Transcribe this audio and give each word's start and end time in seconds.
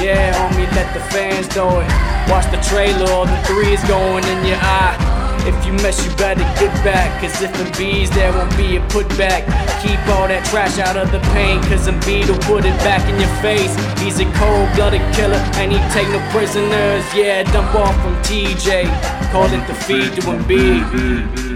Yeah, 0.00 0.30
homie, 0.34 0.70
let 0.76 0.94
the 0.94 1.00
fans 1.10 1.48
know 1.56 1.80
it. 1.80 1.88
Watch 2.30 2.46
the 2.52 2.60
trailer, 2.68 3.10
all 3.10 3.26
the 3.26 3.36
threes 3.42 3.82
going 3.88 4.22
in 4.24 4.46
your 4.46 4.58
eye. 4.60 4.94
If 5.48 5.66
you 5.66 5.72
mess, 5.72 6.04
you 6.04 6.14
better 6.16 6.44
get 6.60 6.72
back. 6.84 7.20
Cause 7.20 7.40
if 7.42 7.50
Embiid's 7.54 8.10
there 8.10 8.30
won't 8.32 8.54
be 8.56 8.76
a 8.76 8.80
putback. 8.92 9.42
Keep 9.82 9.98
all 10.14 10.28
that 10.28 10.44
trash 10.50 10.78
out 10.78 10.96
of 10.96 11.10
the 11.10 11.20
paint. 11.32 11.64
Cause 11.64 11.88
Embiid 11.88 12.28
will 12.28 12.38
put 12.46 12.64
it 12.64 12.76
back 12.84 13.02
in 13.08 13.18
your 13.18 13.32
face. 13.40 13.74
He's 13.98 14.20
a 14.20 14.26
cold 14.38 14.68
blooded 14.76 15.02
killer 15.16 15.40
and 15.58 15.72
he 15.72 15.78
take 15.90 16.08
no 16.14 16.20
prisoners. 16.30 17.02
Yeah, 17.14 17.42
dump 17.50 17.74
off 17.74 17.96
from 18.02 18.14
TJ. 18.22 18.86
Call 19.32 19.46
it 19.46 19.66
the 19.66 19.74
feed 19.74 20.12
to 20.14 20.20
Embiid. 20.30 21.48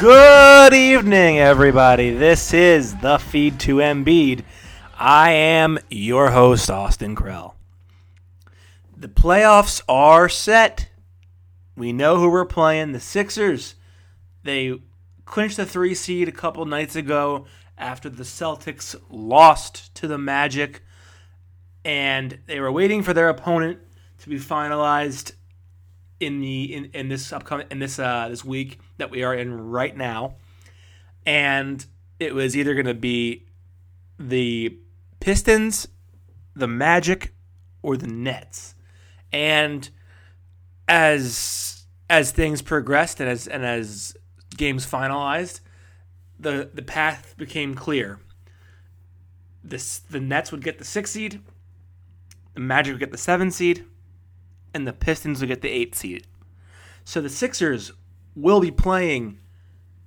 Good 0.00 0.74
evening, 0.74 1.38
everybody. 1.38 2.10
This 2.10 2.52
is 2.52 2.96
the 2.96 3.18
feed 3.18 3.58
to 3.60 3.76
Embiid. 3.76 4.44
I 5.00 5.30
am 5.30 5.78
your 5.88 6.32
host, 6.32 6.68
Austin 6.68 7.14
Krell. 7.14 7.54
The 8.96 9.06
playoffs 9.06 9.80
are 9.88 10.28
set. 10.28 10.88
We 11.76 11.92
know 11.92 12.16
who 12.16 12.28
we're 12.28 12.44
playing. 12.44 12.90
The 12.90 12.98
Sixers. 12.98 13.76
They 14.42 14.80
clinched 15.24 15.56
the 15.56 15.66
three 15.66 15.94
seed 15.94 16.26
a 16.26 16.32
couple 16.32 16.64
nights 16.64 16.96
ago 16.96 17.46
after 17.76 18.10
the 18.10 18.24
Celtics 18.24 18.96
lost 19.08 19.94
to 19.94 20.08
the 20.08 20.18
Magic, 20.18 20.82
and 21.84 22.40
they 22.46 22.58
were 22.58 22.72
waiting 22.72 23.04
for 23.04 23.14
their 23.14 23.28
opponent 23.28 23.78
to 24.18 24.28
be 24.28 24.40
finalized 24.40 25.30
in 26.18 26.40
the 26.40 26.74
in, 26.74 26.84
in 26.86 27.08
this 27.08 27.32
upcoming 27.32 27.68
in 27.70 27.78
this 27.78 28.00
uh 28.00 28.28
this 28.28 28.44
week 28.44 28.80
that 28.96 29.12
we 29.12 29.22
are 29.22 29.32
in 29.32 29.70
right 29.70 29.96
now. 29.96 30.34
And 31.24 31.86
it 32.18 32.34
was 32.34 32.56
either 32.56 32.74
going 32.74 32.86
to 32.86 32.94
be 32.94 33.46
the 34.18 34.76
Pistons, 35.20 35.88
the 36.54 36.68
Magic, 36.68 37.34
or 37.82 37.96
the 37.96 38.06
Nets. 38.06 38.74
And 39.32 39.88
as 40.86 41.84
as 42.10 42.30
things 42.30 42.62
progressed 42.62 43.20
and 43.20 43.28
as 43.28 43.46
and 43.46 43.64
as 43.64 44.16
games 44.56 44.86
finalized, 44.86 45.60
the 46.38 46.70
the 46.72 46.82
path 46.82 47.34
became 47.36 47.74
clear. 47.74 48.18
This 49.62 49.98
the 49.98 50.20
Nets 50.20 50.50
would 50.50 50.64
get 50.64 50.78
the 50.78 50.84
six 50.84 51.10
seed, 51.10 51.40
the 52.54 52.60
Magic 52.60 52.94
would 52.94 53.00
get 53.00 53.12
the 53.12 53.18
seven 53.18 53.50
seed, 53.50 53.84
and 54.72 54.86
the 54.86 54.92
Pistons 54.92 55.40
would 55.40 55.48
get 55.48 55.60
the 55.60 55.68
eight 55.68 55.94
seed. 55.94 56.26
So 57.04 57.20
the 57.20 57.28
Sixers 57.28 57.92
will 58.34 58.60
be 58.60 58.70
playing 58.70 59.38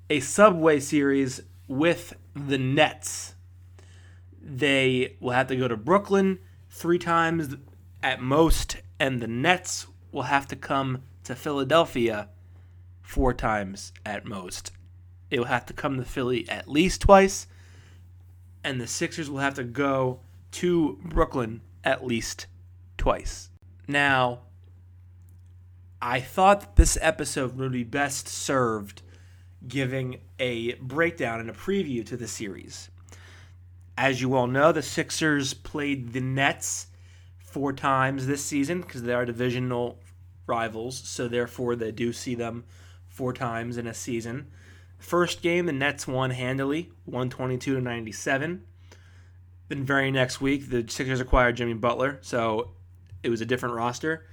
a 0.09 0.19
Subway 0.19 0.79
series 0.79 1.41
with 1.67 2.13
the 2.35 2.57
Nets. 2.57 3.35
They 4.41 5.18
will 5.19 5.31
have 5.31 5.47
to 5.47 5.56
go 5.56 5.68
to 5.68 5.78
Brooklyn 5.78 6.40
three 6.69 7.00
times 7.00 7.56
at 8.02 8.22
most, 8.22 8.78
and 9.00 9.22
the 9.22 9.28
Nets 9.28 9.88
will 10.12 10.24
have 10.24 10.47
to 10.47 10.56
come 10.56 11.03
to 11.24 11.35
Philadelphia 11.35 12.29
four 13.02 13.34
times 13.34 13.94
at 14.06 14.25
most. 14.25 14.72
It 15.29 15.40
will 15.40 15.46
have 15.46 15.66
to 15.68 15.74
come 15.74 15.97
to 15.97 16.03
Philly 16.03 16.50
at 16.50 16.68
least 16.68 17.02
twice, 17.02 17.47
and 18.63 18.81
the 18.81 18.88
Sixers 18.88 19.29
will 19.29 19.40
have 19.40 19.56
to 19.56 19.63
go 19.63 20.19
to 20.52 21.00
Brooklyn 21.03 21.62
at 21.84 22.06
least 22.06 22.47
twice. 22.97 23.50
Now, 23.88 24.40
I 26.02 26.19
thought 26.19 26.75
this 26.75 26.97
episode 27.02 27.56
would 27.58 27.72
be 27.72 27.84
best 27.84 28.28
served 28.28 29.03
giving 29.68 30.19
a 30.40 30.73
breakdown 30.75 31.40
and 31.40 31.50
a 31.50 31.53
preview 31.53 32.06
to 32.08 32.18
the 32.18 32.28
series. 32.28 32.90
As 33.97 34.22
you 34.22 34.34
all 34.35 34.47
know, 34.47 34.72
the 34.72 34.81
Sixers 34.81 35.53
played 35.53 36.13
the 36.13 36.22
Nets 36.22 36.88
four 37.40 37.74
times 37.74 38.25
this 38.25 38.44
season 38.44 38.81
because 38.81 39.03
they 39.03 39.13
are 39.13 39.25
divisional 39.25 40.00
rivals, 40.47 40.97
so 40.97 41.28
therefore 41.28 41.75
they 41.75 41.91
do 41.91 42.13
see 42.13 42.35
them 42.35 42.63
four 43.07 43.34
times 43.34 43.78
in 43.78 43.88
a 43.88 43.94
season. 43.94 44.47
First 44.97 45.41
game, 45.41 45.66
the 45.66 45.74
Nets 45.74 46.07
won 46.07 46.31
handily, 46.31 46.91
122 47.06 47.75
to 47.75 47.81
97. 47.81 48.63
Then 49.68 49.84
very 49.84 50.12
next 50.12 50.41
week, 50.41 50.69
the 50.69 50.85
Sixers 50.88 51.19
acquired 51.19 51.58
Jimmy 51.58 51.73
Butler, 51.73 52.19
so 52.22 52.72
it 53.23 53.29
was 53.29 53.41
a 53.41 53.46
different 53.46 53.75
roster. 53.75 54.25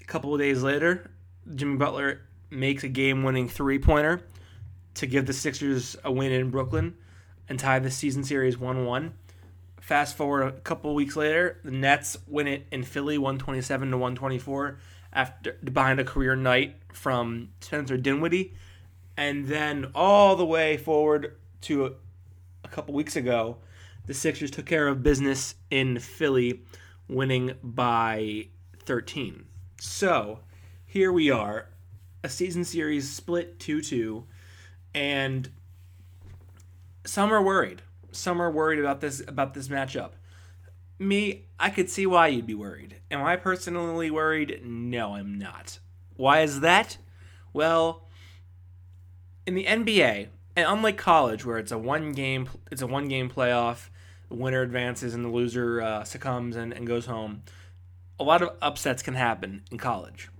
A 0.00 0.04
couple 0.04 0.34
of 0.34 0.40
days 0.40 0.62
later, 0.62 1.10
Jimmy 1.54 1.76
Butler 1.76 2.22
makes 2.50 2.84
a 2.84 2.88
game-winning 2.88 3.48
three-pointer 3.48 4.22
to 4.94 5.06
give 5.06 5.26
the 5.26 5.32
Sixers 5.32 5.96
a 6.04 6.12
win 6.12 6.32
in 6.32 6.50
Brooklyn 6.50 6.96
and 7.48 7.58
tie 7.58 7.78
the 7.78 7.90
season 7.90 8.24
series 8.24 8.56
1-1. 8.56 9.12
Fast 9.80 10.16
forward 10.16 10.42
a 10.42 10.52
couple 10.52 10.94
weeks 10.94 11.16
later, 11.16 11.60
the 11.64 11.70
Nets 11.70 12.16
win 12.26 12.48
it 12.48 12.66
in 12.72 12.82
Philly 12.82 13.18
127 13.18 13.90
to 13.90 13.96
124 13.96 14.78
after 15.12 15.56
behind 15.64 16.00
a 16.00 16.04
career 16.04 16.34
night 16.34 16.76
from 16.92 17.50
Spencer 17.60 17.96
Dinwiddie. 17.96 18.54
And 19.16 19.46
then 19.46 19.90
all 19.94 20.36
the 20.36 20.44
way 20.44 20.76
forward 20.76 21.36
to 21.62 21.86
a, 21.86 21.90
a 22.64 22.68
couple 22.68 22.94
weeks 22.94 23.16
ago, 23.16 23.58
the 24.06 24.14
Sixers 24.14 24.50
took 24.50 24.66
care 24.66 24.88
of 24.88 25.02
business 25.02 25.54
in 25.70 25.98
Philly, 25.98 26.62
winning 27.08 27.54
by 27.62 28.48
13. 28.84 29.46
So 29.80 30.40
here 30.84 31.12
we 31.12 31.30
are, 31.30 31.68
a 32.22 32.28
season 32.28 32.64
series 32.64 33.10
split 33.10 33.58
2 33.58 33.80
2, 33.82 34.24
and 34.94 35.50
some 37.06 37.32
are 37.32 37.42
worried. 37.42 37.82
Some 38.12 38.40
are 38.40 38.50
worried 38.50 38.78
about 38.78 39.00
this 39.00 39.22
about 39.26 39.54
this 39.54 39.68
matchup. 39.68 40.12
Me, 40.98 41.46
I 41.60 41.70
could 41.70 41.90
see 41.90 42.06
why 42.06 42.28
you'd 42.28 42.46
be 42.46 42.54
worried. 42.54 43.00
Am 43.10 43.22
I 43.22 43.36
personally 43.36 44.10
worried? 44.10 44.62
No, 44.64 45.14
I'm 45.14 45.38
not. 45.38 45.78
Why 46.16 46.40
is 46.40 46.60
that? 46.60 46.96
Well, 47.52 48.08
in 49.46 49.54
the 49.54 49.64
NBA, 49.64 50.28
and 50.56 50.66
unlike 50.66 50.96
college 50.96 51.44
where 51.44 51.58
it's 51.58 51.72
a 51.72 51.78
one 51.78 52.12
game 52.12 52.48
it's 52.70 52.82
a 52.82 52.86
one 52.86 53.08
game 53.08 53.30
playoff, 53.30 53.88
the 54.28 54.34
winner 54.34 54.62
advances 54.62 55.14
and 55.14 55.24
the 55.24 55.28
loser 55.28 55.80
uh, 55.80 56.04
succumbs 56.04 56.56
and, 56.56 56.72
and 56.72 56.86
goes 56.86 57.06
home. 57.06 57.42
A 58.18 58.24
lot 58.24 58.42
of 58.42 58.56
upsets 58.62 59.02
can 59.02 59.14
happen 59.14 59.62
in 59.70 59.78
college. 59.78 60.30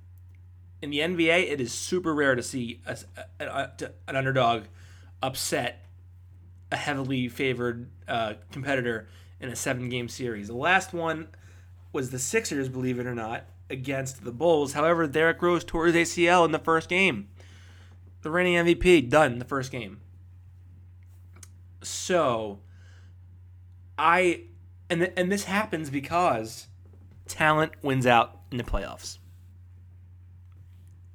In 0.81 0.91
the 0.91 0.99
NBA, 0.99 1.51
it 1.51 1.61
is 1.61 1.73
super 1.73 2.15
rare 2.15 2.35
to 2.35 2.43
see 2.43 2.81
a, 2.87 2.97
a, 3.41 3.45
a, 3.45 3.71
an 4.09 4.17
underdog 4.17 4.65
upset 5.23 5.86
a 6.71 6.77
heavily 6.77 7.29
favored 7.29 7.89
uh, 8.09 8.35
competitor 8.51 9.09
in 9.41 9.49
a 9.49 9.57
seven 9.57 9.89
game 9.89 10.09
series. 10.09 10.49
The 10.49 10.55
last 10.55 10.93
one 10.93 11.29
was 11.93 12.11
the 12.11 12.19
Sixers, 12.19 12.69
believe 12.69 12.99
it 12.99 13.07
or 13.07 13.15
not, 13.15 13.45
against 13.71 14.25
the 14.25 14.33
Bulls. 14.33 14.73
However, 14.73 15.07
Derrick 15.07 15.41
Rose 15.41 15.65
tore 15.65 15.87
his 15.87 15.95
ACL 15.95 16.45
in 16.45 16.53
the 16.53 16.59
first 16.59 16.89
game. 16.89 17.29
The 18.23 18.31
reigning 18.31 18.55
MVP, 18.55 19.09
done 19.09 19.35
in 19.35 19.39
the 19.39 19.45
first 19.45 19.71
game. 19.71 20.01
So, 21.83 22.61
I, 23.97 24.43
and, 24.91 25.01
th- 25.01 25.13
and 25.17 25.31
this 25.31 25.45
happens 25.45 25.91
because 25.91 26.67
talent 27.29 27.73
wins 27.83 28.07
out 28.07 28.41
in 28.51 28.59
the 28.59 28.65
playoffs. 28.65 29.19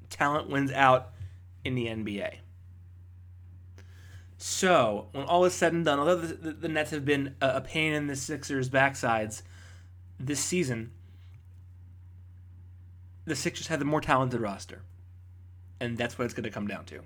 Talent 0.10 0.50
wins 0.50 0.72
out 0.72 1.10
in 1.66 1.76
the 1.76 1.88
NBA. 1.88 2.38
So, 4.44 5.06
when 5.12 5.26
all 5.26 5.46
is 5.46 5.54
said 5.54 5.72
and 5.72 5.86
done, 5.86 6.00
although 6.00 6.16
the, 6.16 6.52
the 6.52 6.68
Nets 6.68 6.90
have 6.90 7.06
been 7.06 7.36
a, 7.42 7.62
pain 7.62 7.94
in 7.94 8.08
the 8.08 8.16
Sixers' 8.16 8.72
backsides 8.72 9.44
this 10.20 10.40
season, 10.40 10.90
the 13.26 13.36
Sixers 13.36 13.68
have 13.68 13.78
the 13.78 13.86
more 13.86 14.02
talented 14.02 14.42
roster. 14.42 14.82
and 15.80 15.96
that's 15.96 16.18
what 16.18 16.26
it's 16.26 16.34
going 16.34 16.46
to 16.46 16.50
come 16.50 16.66
down 16.66 16.86
to. 16.86 17.02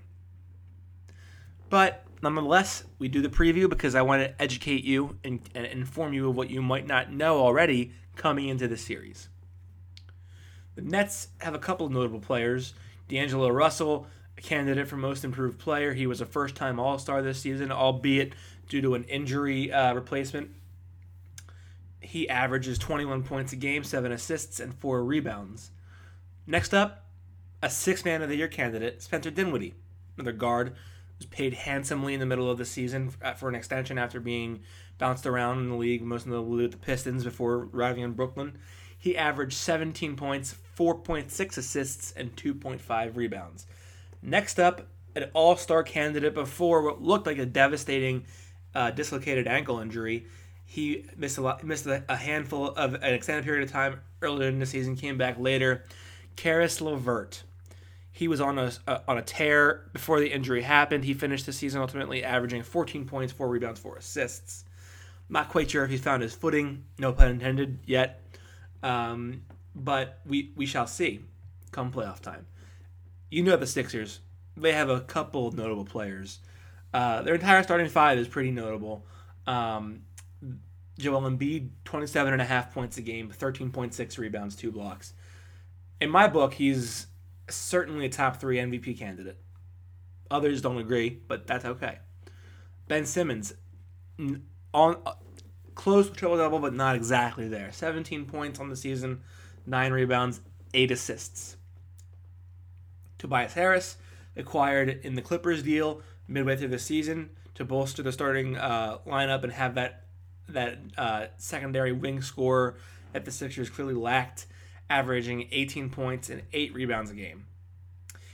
But 1.68 2.06
nonetheless, 2.22 2.84
we 2.98 3.08
do 3.08 3.20
the 3.20 3.28
preview 3.28 3.68
because 3.68 3.94
I 3.94 4.00
want 4.00 4.22
to 4.22 4.42
educate 4.42 4.84
you 4.84 5.18
and, 5.22 5.46
and 5.54 5.66
inform 5.66 6.14
you 6.14 6.30
of 6.30 6.36
what 6.36 6.48
you 6.48 6.62
might 6.62 6.86
not 6.86 7.12
know 7.12 7.40
already 7.40 7.92
coming 8.14 8.48
into 8.48 8.66
the 8.66 8.78
series. 8.78 9.28
The 10.74 10.80
Nets 10.80 11.28
have 11.42 11.54
a 11.54 11.58
couple 11.58 11.84
of 11.84 11.92
notable 11.92 12.20
players. 12.20 12.72
D'Angelo 13.08 13.50
Russell, 13.50 14.06
candidate 14.42 14.88
for 14.88 14.96
most 14.96 15.24
improved 15.24 15.58
player. 15.58 15.94
He 15.94 16.06
was 16.06 16.20
a 16.20 16.26
first 16.26 16.54
time 16.54 16.78
All 16.78 16.98
Star 16.98 17.22
this 17.22 17.40
season, 17.40 17.72
albeit 17.72 18.32
due 18.68 18.80
to 18.82 18.94
an 18.94 19.04
injury 19.04 19.72
uh, 19.72 19.94
replacement. 19.94 20.50
He 22.00 22.28
averages 22.28 22.78
21 22.78 23.24
points 23.24 23.52
a 23.52 23.56
game, 23.56 23.82
7 23.82 24.12
assists, 24.12 24.60
and 24.60 24.74
4 24.74 25.02
rebounds. 25.04 25.70
Next 26.46 26.72
up, 26.72 27.06
a 27.62 27.70
six 27.70 28.04
man 28.04 28.22
of 28.22 28.28
the 28.28 28.36
year 28.36 28.48
candidate, 28.48 29.02
Spencer 29.02 29.30
Dinwiddie, 29.30 29.74
another 30.16 30.32
guard 30.32 30.76
was 31.18 31.26
paid 31.26 31.54
handsomely 31.54 32.14
in 32.14 32.20
the 32.20 32.26
middle 32.26 32.50
of 32.50 32.58
the 32.58 32.64
season 32.64 33.10
for 33.36 33.48
an 33.48 33.54
extension 33.54 33.98
after 33.98 34.20
being 34.20 34.60
bounced 34.98 35.26
around 35.26 35.58
in 35.58 35.70
the 35.70 35.76
league, 35.76 36.02
most 36.02 36.26
notably 36.26 36.62
with 36.62 36.72
the 36.72 36.78
Pistons 36.78 37.24
before 37.24 37.68
arriving 37.72 38.02
in 38.02 38.12
Brooklyn. 38.12 38.58
He 38.98 39.16
averaged 39.16 39.54
17 39.54 40.16
points, 40.16 40.54
4.6 40.76 41.58
assists, 41.58 42.12
and 42.12 42.34
2.5 42.36 43.16
rebounds. 43.16 43.66
Next 44.26 44.60
up, 44.60 44.88
an 45.14 45.30
all 45.32 45.56
star 45.56 45.82
candidate 45.82 46.34
before 46.34 46.82
what 46.82 47.00
looked 47.00 47.26
like 47.26 47.38
a 47.38 47.46
devastating 47.46 48.26
uh, 48.74 48.90
dislocated 48.90 49.46
ankle 49.46 49.78
injury. 49.78 50.26
He 50.66 51.06
missed 51.16 51.38
a 51.38 51.40
lot, 51.40 51.64
missed 51.64 51.86
a 51.86 52.16
handful 52.16 52.66
of 52.66 52.94
an 52.94 53.14
extended 53.14 53.44
period 53.44 53.64
of 53.64 53.72
time 53.72 54.00
earlier 54.20 54.48
in 54.48 54.58
the 54.58 54.66
season, 54.66 54.96
came 54.96 55.16
back 55.16 55.38
later. 55.38 55.84
Caris 56.34 56.80
LeVert 56.80 57.44
he 58.16 58.28
was 58.28 58.40
on 58.40 58.58
a, 58.58 58.72
a, 58.86 59.02
on 59.06 59.18
a 59.18 59.22
tear 59.22 59.90
before 59.92 60.20
the 60.20 60.32
injury 60.32 60.62
happened. 60.62 61.04
He 61.04 61.12
finished 61.12 61.44
the 61.44 61.52
season 61.52 61.82
ultimately 61.82 62.24
averaging 62.24 62.62
14 62.62 63.04
points, 63.04 63.30
four 63.30 63.46
rebounds, 63.46 63.78
four 63.78 63.96
assists. 63.96 64.64
Not 65.28 65.50
quite 65.50 65.70
sure 65.70 65.84
if 65.84 65.90
he 65.90 65.98
found 65.98 66.22
his 66.22 66.34
footing, 66.34 66.84
no 66.98 67.12
pun 67.12 67.28
intended, 67.28 67.78
yet. 67.84 68.22
Um, 68.82 69.42
but 69.74 70.20
we 70.24 70.50
we 70.56 70.64
shall 70.64 70.86
see 70.86 71.26
come 71.72 71.92
playoff 71.92 72.20
time. 72.20 72.46
You 73.30 73.42
know 73.42 73.56
the 73.56 73.66
Sixers. 73.66 74.20
They 74.56 74.72
have 74.72 74.88
a 74.88 75.00
couple 75.00 75.52
notable 75.52 75.84
players. 75.84 76.38
Uh, 76.94 77.22
their 77.22 77.34
entire 77.34 77.62
starting 77.62 77.88
five 77.88 78.18
is 78.18 78.28
pretty 78.28 78.50
notable. 78.50 79.04
Um, 79.46 80.02
Joel 80.98 81.22
Embiid, 81.22 81.70
27 81.84 82.32
and 82.32 82.40
a 82.40 82.44
half 82.44 82.72
points 82.72 82.96
a 82.96 83.02
game, 83.02 83.30
13.6 83.30 84.18
rebounds, 84.18 84.56
two 84.56 84.72
blocks. 84.72 85.12
In 86.00 86.10
my 86.10 86.26
book, 86.26 86.54
he's 86.54 87.06
certainly 87.48 88.06
a 88.06 88.08
top 88.08 88.40
three 88.40 88.56
MVP 88.56 88.98
candidate. 88.98 89.38
Others 90.30 90.62
don't 90.62 90.78
agree, 90.78 91.20
but 91.28 91.46
that's 91.46 91.64
okay. 91.64 91.98
Ben 92.88 93.04
Simmons, 93.04 93.52
on 94.72 94.96
uh, 95.04 95.12
close 95.74 96.08
to 96.08 96.14
triple 96.14 96.38
double, 96.38 96.58
but 96.58 96.74
not 96.74 96.96
exactly 96.96 97.48
there. 97.48 97.70
17 97.72 98.24
points 98.24 98.58
on 98.58 98.70
the 98.70 98.76
season, 98.76 99.20
nine 99.66 99.92
rebounds, 99.92 100.40
eight 100.74 100.90
assists. 100.90 101.55
Tobias 103.18 103.54
Harris, 103.54 103.96
acquired 104.36 105.00
in 105.02 105.14
the 105.14 105.22
Clippers 105.22 105.62
deal 105.62 106.02
midway 106.28 106.56
through 106.56 106.68
the 106.68 106.78
season 106.78 107.30
to 107.54 107.64
bolster 107.64 108.02
the 108.02 108.12
starting 108.12 108.56
uh, 108.56 108.98
lineup 109.06 109.42
and 109.42 109.52
have 109.52 109.74
that 109.74 110.02
that 110.48 110.78
uh, 110.96 111.26
secondary 111.38 111.90
wing 111.90 112.22
score 112.22 112.76
that 113.12 113.24
the 113.24 113.32
Sixers 113.32 113.68
clearly 113.68 113.94
lacked 113.94 114.46
averaging 114.88 115.48
18 115.50 115.90
points 115.90 116.30
and 116.30 116.42
8 116.52 116.72
rebounds 116.72 117.10
a 117.10 117.14
game. 117.14 117.46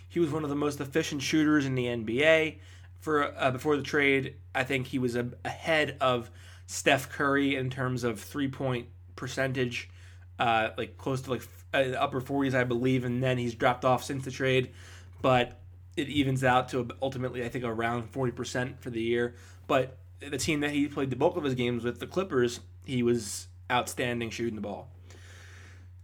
He 0.08 0.20
was 0.20 0.30
one 0.30 0.44
of 0.44 0.50
the 0.50 0.56
most 0.56 0.78
efficient 0.80 1.22
shooters 1.22 1.64
in 1.64 1.74
the 1.74 1.86
NBA. 1.86 2.58
For 3.00 3.34
uh, 3.36 3.50
before 3.50 3.76
the 3.76 3.82
trade, 3.82 4.34
I 4.54 4.62
think 4.64 4.88
he 4.88 4.98
was 4.98 5.16
a, 5.16 5.30
ahead 5.44 5.96
of 6.00 6.30
Steph 6.66 7.08
Curry 7.08 7.56
in 7.56 7.70
terms 7.70 8.04
of 8.04 8.20
three 8.20 8.48
point 8.48 8.88
percentage, 9.16 9.88
uh, 10.38 10.70
like 10.76 10.96
close 10.98 11.22
to 11.22 11.30
like 11.30 11.42
uh, 11.74 11.92
upper 11.98 12.20
40s, 12.20 12.54
I 12.54 12.64
believe, 12.64 13.04
and 13.04 13.22
then 13.22 13.38
he's 13.38 13.54
dropped 13.54 13.84
off 13.84 14.04
since 14.04 14.24
the 14.24 14.30
trade, 14.30 14.70
but 15.20 15.58
it 15.96 16.08
evens 16.08 16.42
out 16.42 16.70
to 16.70 16.88
ultimately 17.00 17.44
I 17.44 17.48
think 17.48 17.64
around 17.64 18.12
40% 18.12 18.80
for 18.80 18.90
the 18.90 19.02
year. 19.02 19.34
But 19.66 19.98
the 20.20 20.38
team 20.38 20.60
that 20.60 20.70
he 20.70 20.88
played 20.88 21.10
the 21.10 21.16
bulk 21.16 21.36
of 21.36 21.44
his 21.44 21.54
games 21.54 21.84
with, 21.84 22.00
the 22.00 22.06
Clippers, 22.06 22.60
he 22.84 23.02
was 23.02 23.48
outstanding 23.70 24.30
shooting 24.30 24.56
the 24.56 24.62
ball. 24.62 24.88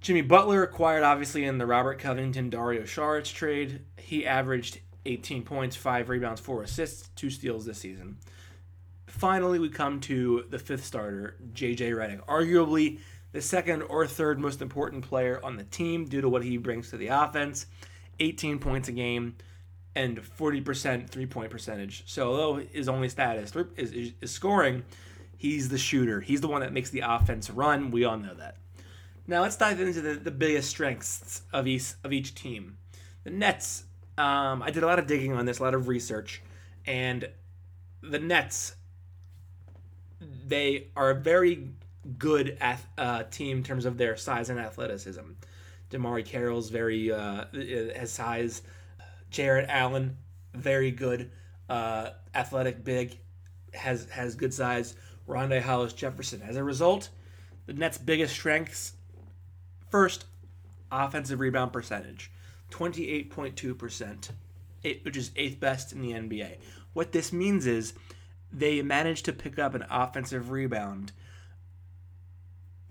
Jimmy 0.01 0.23
Butler 0.23 0.63
acquired 0.63 1.03
obviously 1.03 1.45
in 1.45 1.59
the 1.59 1.67
Robert 1.67 1.99
Covington 1.99 2.51
Dario 2.51 2.83
Saric 2.83 3.33
trade. 3.33 3.81
He 3.97 4.27
averaged 4.27 4.81
18 5.07 5.43
points, 5.43 5.75
5 5.75 6.09
rebounds, 6.09 6.41
4 6.41 6.63
assists, 6.63 7.09
2 7.17 7.31
steals 7.31 7.67
this 7.67 7.79
season. 7.79 8.19
Finally, 9.07 9.59
we 9.59 9.69
come 9.69 10.01
to 10.01 10.45
the 10.51 10.59
fifth 10.59 10.85
starter, 10.85 11.37
JJ 11.53 11.93
Redick. 11.93 12.25
Arguably 12.27 13.01
the 13.33 13.43
second 13.43 13.83
or 13.83 14.07
third 14.07 14.39
most 14.39 14.63
important 14.63 15.07
player 15.09 15.41
on 15.45 15.57
the 15.57 15.65
team 15.65 16.07
due 16.07 16.21
to 16.21 16.29
what 16.29 16.43
he 16.43 16.57
brings 16.57 16.91
to 16.91 16.97
the 16.97 17.09
offense 17.09 17.67
18 18.21 18.59
points 18.59 18.89
a 18.89 18.93
game 18.93 19.37
and 19.95 20.19
40% 20.19 21.09
three 21.09 21.27
point 21.27 21.51
percentage. 21.51 22.05
So, 22.07 22.31
although 22.31 22.57
his 22.57 22.89
only 22.89 23.09
status 23.09 23.53
is, 23.77 23.93
is, 23.93 24.13
is 24.21 24.31
scoring, 24.31 24.85
he's 25.37 25.69
the 25.69 25.79
shooter. 25.79 26.21
He's 26.21 26.41
the 26.41 26.49
one 26.49 26.61
that 26.61 26.73
makes 26.73 26.91
the 26.91 27.01
offense 27.01 27.51
run. 27.51 27.91
We 27.91 28.05
all 28.05 28.17
know 28.17 28.35
that. 28.35 28.57
Now 29.27 29.43
let's 29.43 29.57
dive 29.57 29.81
into 29.81 30.01
the, 30.01 30.15
the 30.15 30.31
biggest 30.31 30.71
strengths 30.71 31.43
of 31.53 31.67
each 31.67 31.93
of 32.03 32.13
each 32.13 32.35
team. 32.35 32.79
The 33.25 33.31
Nets. 33.31 33.85
Um, 34.17 34.63
I 34.63 34.71
did 34.71 34.83
a 34.83 34.87
lot 34.87 34.99
of 34.99 35.07
digging 35.07 35.33
on 35.33 35.47
this, 35.47 35.61
a 35.61 35.63
lot 35.63 35.75
of 35.75 35.87
research, 35.87 36.43
and 36.87 37.29
the 38.03 38.19
Nets. 38.19 38.75
They 40.21 40.89
are 40.97 41.11
a 41.11 41.15
very 41.15 41.71
good 42.17 42.59
uh, 42.97 43.25
team 43.25 43.59
in 43.59 43.65
terms 43.65 43.85
of 43.85 43.99
their 43.99 44.17
size 44.17 44.51
and 44.51 44.59
athleticism. 44.59 45.21
DeMarre 45.91 46.25
Carroll's 46.25 46.71
very 46.71 47.13
uh, 47.13 47.45
has 47.53 48.13
size. 48.13 48.63
Jarrett 49.31 49.69
Allen, 49.69 50.17
very 50.55 50.91
good, 50.91 51.31
uh, 51.69 52.11
athletic, 52.35 52.85
big, 52.85 53.19
has 53.75 54.09
has 54.11 54.35
good 54.35 54.55
size. 54.55 54.97
Rondae 55.27 55.61
Hollis 55.61 55.93
Jefferson. 55.93 56.41
As 56.43 56.57
a 56.57 56.65
result, 56.65 57.11
the 57.67 57.75
Nets' 57.75 57.99
biggest 57.99 58.33
strengths 58.33 58.95
First, 59.91 60.27
offensive 60.93 61.41
rebound 61.41 61.73
percentage 61.73 62.31
28.2%, 62.71 64.31
which 65.03 65.17
is 65.17 65.31
eighth 65.37 65.59
best 65.59 65.93
in 65.93 66.03
the 66.03 66.13
NBA. 66.13 66.59
What 66.93 67.13
this 67.13 67.33
means 67.33 67.67
is 67.67 67.95
they 68.53 68.83
managed 68.83 69.25
to 69.27 69.33
pick 69.33 69.59
up 69.59 69.75
an 69.75 69.87
offensive 69.91 70.51
rebound 70.51 71.13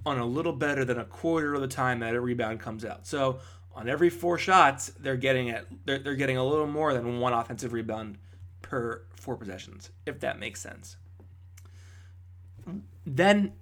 on 0.07 0.19
a 0.19 0.25
little 0.25 0.53
better 0.53 0.83
than 0.85 0.97
a 0.97 1.05
quarter 1.05 1.53
of 1.53 1.61
the 1.61 1.67
time 1.67 1.99
that 1.99 2.15
a 2.15 2.21
rebound 2.21 2.59
comes 2.59 2.83
out. 2.83 3.05
So 3.05 3.39
on 3.73 3.87
every 3.87 4.09
four 4.09 4.37
shots, 4.37 4.91
they're 4.99 5.17
getting 5.17 5.49
at 5.49 5.67
they're, 5.85 5.99
they're 5.99 6.15
getting 6.15 6.37
a 6.37 6.45
little 6.45 6.67
more 6.67 6.93
than 6.93 7.19
one 7.19 7.33
offensive 7.33 7.73
rebound 7.73 8.17
per 8.61 9.03
four 9.15 9.37
possessions, 9.37 9.91
if 10.05 10.19
that 10.21 10.39
makes 10.39 10.61
sense. 10.61 10.97
Then 13.05 13.53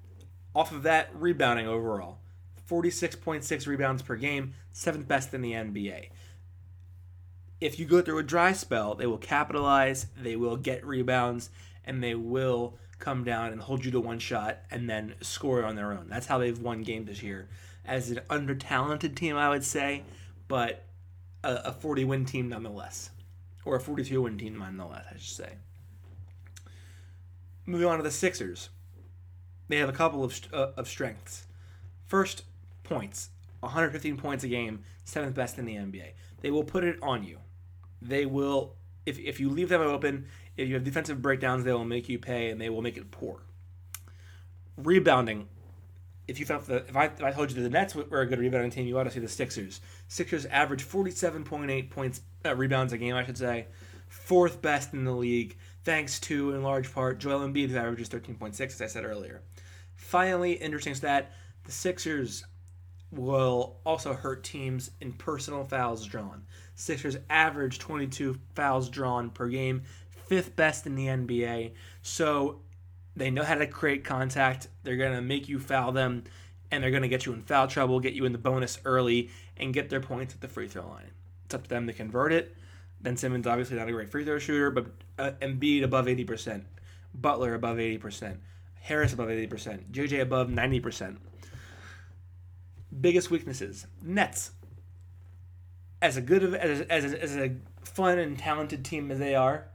off 0.56 0.72
of 0.72 0.84
that, 0.84 1.10
rebounding 1.14 1.68
overall. 1.68 2.20
46.6 2.70 3.68
rebounds 3.68 4.02
per 4.02 4.16
game, 4.16 4.54
seventh 4.72 5.08
best 5.08 5.34
in 5.34 5.42
the 5.42 5.52
NBA. 5.52 6.10
If 7.62 7.78
you 7.78 7.86
go 7.86 8.02
through 8.02 8.18
a 8.20 8.24
dry 8.24 8.54
spell, 8.54 8.96
they 8.96 9.06
will 9.06 9.18
capitalize, 9.18 10.08
they 10.18 10.36
will 10.36 10.58
get 10.58 10.86
rebounds, 10.86 11.50
and 11.84 12.02
they 12.02 12.16
will 12.16 12.78
come 13.00 13.24
down 13.24 13.52
and 13.52 13.62
hold 13.62 13.84
you 13.84 13.92
to 13.92 14.00
one 14.00 14.20
shot 14.20 14.60
and 14.72 14.90
then 14.90 15.16
score 15.22 15.64
on 15.64 15.76
their 15.76 15.92
own. 15.92 16.08
That's 16.10 16.26
how 16.26 16.38
they've 16.38 16.58
won 16.58 16.84
games 16.84 17.08
this 17.08 17.24
year. 17.24 17.50
As 17.86 18.10
an 18.10 18.22
under 18.30 18.56
talented 18.56 19.16
team, 19.16 19.36
I 19.36 19.50
would 19.50 19.64
say, 19.64 20.04
but 20.48 20.86
a, 21.44 21.56
a 21.66 21.72
40 21.72 22.06
win 22.06 22.26
team 22.26 22.50
nonetheless. 22.50 23.12
Or 23.64 23.76
a 23.76 23.80
42 23.80 24.22
win 24.22 24.38
team 24.38 24.58
nonetheless, 24.58 25.06
I 25.10 25.18
should 25.18 25.36
say. 25.36 25.54
Moving 27.66 27.88
on 27.88 27.98
to 27.98 28.04
the 28.04 28.12
Sixers. 28.12 28.70
They 29.68 29.78
have 29.78 29.90
a 29.90 29.94
couple 29.94 30.24
of, 30.24 30.40
uh, 30.54 30.68
of 30.78 30.88
strengths. 30.88 31.46
First, 32.06 32.44
points, 32.84 33.30
115 33.62 34.18
points 34.18 34.44
a 34.44 34.48
game, 34.48 34.84
seventh 35.04 35.36
best 35.36 35.58
in 35.58 35.66
the 35.66 35.76
NBA. 35.76 36.12
They 36.42 36.52
will 36.52 36.64
put 36.64 36.84
it 36.84 36.98
on 37.02 37.24
you. 37.24 37.40
They 38.02 38.26
will, 38.28 38.76
if, 39.06 39.18
if 39.18 39.40
you 39.40 39.50
leave 39.50 39.70
them 39.70 39.82
open, 39.82 40.28
if 40.58 40.68
you 40.68 40.76
have 40.76 40.84
defensive 40.84 41.22
breakdowns, 41.22 41.64
they 41.64 41.74
will 41.74 41.86
make 41.86 42.10
you 42.10 42.20
pay 42.20 42.50
and 42.50 42.60
they 42.60 42.70
will 42.70 42.82
make 42.82 42.98
it 42.98 43.12
poor. 43.12 43.42
Rebounding. 44.78 45.48
If 46.28 46.40
you 46.40 46.46
found 46.46 46.64
the, 46.66 46.78
if 46.78 46.96
I, 46.96 47.06
if 47.06 47.22
I 47.22 47.32
told 47.32 47.52
you 47.52 47.56
that 47.58 47.62
the 47.62 47.70
Nets 47.70 47.94
were 47.94 48.22
a 48.22 48.26
good 48.26 48.40
rebounding 48.40 48.72
team, 48.72 48.88
you 48.88 48.98
ought 48.98 49.04
to 49.04 49.12
see 49.12 49.20
the 49.20 49.28
Sixers. 49.28 49.80
Sixers 50.08 50.46
average 50.48 50.84
47.8 50.84 51.90
points 51.90 52.22
uh, 52.44 52.56
rebounds 52.56 52.94
a 52.94 52.98
game, 52.98 53.16
I 53.16 53.24
should 53.24 53.38
say, 53.38 53.68
fourth 54.08 54.62
best 54.62 54.94
in 54.94 55.04
the 55.04 55.12
league, 55.12 55.58
thanks 55.84 56.20
to 56.22 56.54
in 56.54 56.64
large 56.64 56.92
part 56.92 57.20
Joel 57.20 57.48
Embiid, 57.48 57.70
who 57.70 57.78
averages 57.78 58.10
13.6, 58.10 58.60
as 58.60 58.82
I 58.82 58.88
said 58.88 59.06
earlier. 59.06 59.42
Finally, 59.96 60.54
interesting 60.54 60.96
stat: 60.96 61.32
the 61.64 61.72
Sixers 61.72 62.44
will 63.12 63.78
also 63.86 64.14
hurt 64.14 64.44
teams 64.44 64.92
in 65.02 65.14
personal 65.14 65.64
fouls 65.64 66.06
drawn. 66.06 66.44
Sixers 66.76 67.18
average 67.30 67.80
22 67.80 68.38
fouls 68.56 68.90
drawn 68.90 69.30
per 69.30 69.48
game, 69.48 69.84
fifth 70.28 70.56
best 70.56 70.86
in 70.86 70.96
the 70.96 71.08
NBA. 71.08 71.74
So 72.02 72.62
they 73.16 73.32
know 73.32 73.44
how 73.44 73.56
to 73.56 73.68
create 73.68 74.04
contact. 74.04 74.68
They're 74.84 74.98
going 74.98 75.14
to 75.14 75.22
make 75.22 75.48
you 75.48 75.60
foul 75.60 75.92
them, 75.92 76.24
and 76.72 76.84
they're 76.84 76.92
going 76.92 77.04
to 77.04 77.10
get 77.10 77.26
you 77.26 77.34
in 77.34 77.42
foul 77.42 77.68
trouble, 77.68 78.00
get 78.00 78.14
you 78.14 78.26
in 78.26 78.32
the 78.32 78.38
bonus 78.38 78.80
early, 78.86 79.30
and 79.58 79.74
get 79.74 79.90
their 79.90 80.02
points 80.02 80.34
at 80.34 80.42
the 80.42 80.48
free 80.48 80.68
throw 80.68 80.88
line. 80.88 81.12
It's 81.46 81.56
up 81.56 81.64
to 81.64 81.70
them 81.70 81.88
to 81.88 81.94
convert 81.94 82.34
it. 82.34 82.56
Ben 83.02 83.18
Simmons 83.18 83.46
obviously 83.46 83.78
not 83.78 83.88
a 83.88 83.92
great 83.92 84.10
free 84.10 84.26
throw 84.26 84.40
shooter, 84.40 84.72
but 84.72 84.88
uh, 85.20 85.32
Embiid 85.42 85.84
above 85.84 86.06
80%, 86.06 86.64
Butler 87.14 87.54
above 87.54 87.78
80%, 87.78 88.38
Harris 88.82 89.14
above 89.14 89.28
80%, 89.28 89.92
JJ 89.92 90.22
above 90.22 90.50
90%. 90.50 91.18
Biggest 93.00 93.30
weaknesses: 93.30 93.88
Nets. 94.02 94.52
As 96.02 96.18
a 96.18 96.22
good 96.22 96.44
of 96.44 96.54
as 96.54 96.82
as 96.82 97.14
as 97.14 97.36
a 97.36 97.56
fun 97.84 98.20
and 98.20 98.38
talented 98.38 98.86
team 98.86 99.12
as 99.12 99.20
they 99.20 99.36
are, 99.36 99.68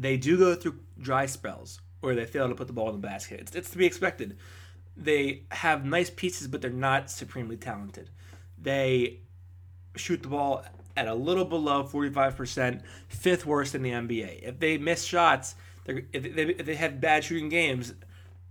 they 0.00 0.16
do 0.16 0.38
go 0.38 0.54
through 0.54 0.78
dry 1.00 1.26
spells 1.26 1.80
where 2.00 2.14
they 2.14 2.24
fail 2.24 2.48
to 2.48 2.54
put 2.54 2.66
the 2.66 2.72
ball 2.72 2.88
in 2.88 3.00
the 3.00 3.06
basket. 3.06 3.40
It's, 3.40 3.54
it's 3.54 3.70
to 3.70 3.78
be 3.78 3.86
expected. 3.86 4.36
They 4.96 5.42
have 5.50 5.84
nice 5.84 6.10
pieces, 6.10 6.48
but 6.48 6.62
they're 6.62 6.70
not 6.70 7.10
supremely 7.10 7.56
talented. 7.56 8.10
They 8.60 9.20
shoot 9.96 10.22
the 10.22 10.28
ball 10.28 10.64
at 10.96 11.08
a 11.08 11.14
little 11.14 11.44
below 11.44 11.84
45%, 11.84 12.82
fifth 13.08 13.44
worst 13.44 13.74
in 13.74 13.82
the 13.82 13.90
NBA. 13.90 14.42
If 14.42 14.58
they 14.58 14.78
miss 14.78 15.04
shots, 15.04 15.54
if, 15.86 16.34
they, 16.34 16.42
if 16.44 16.66
they 16.66 16.74
have 16.74 17.00
bad 17.00 17.24
shooting 17.24 17.48
games, 17.48 17.92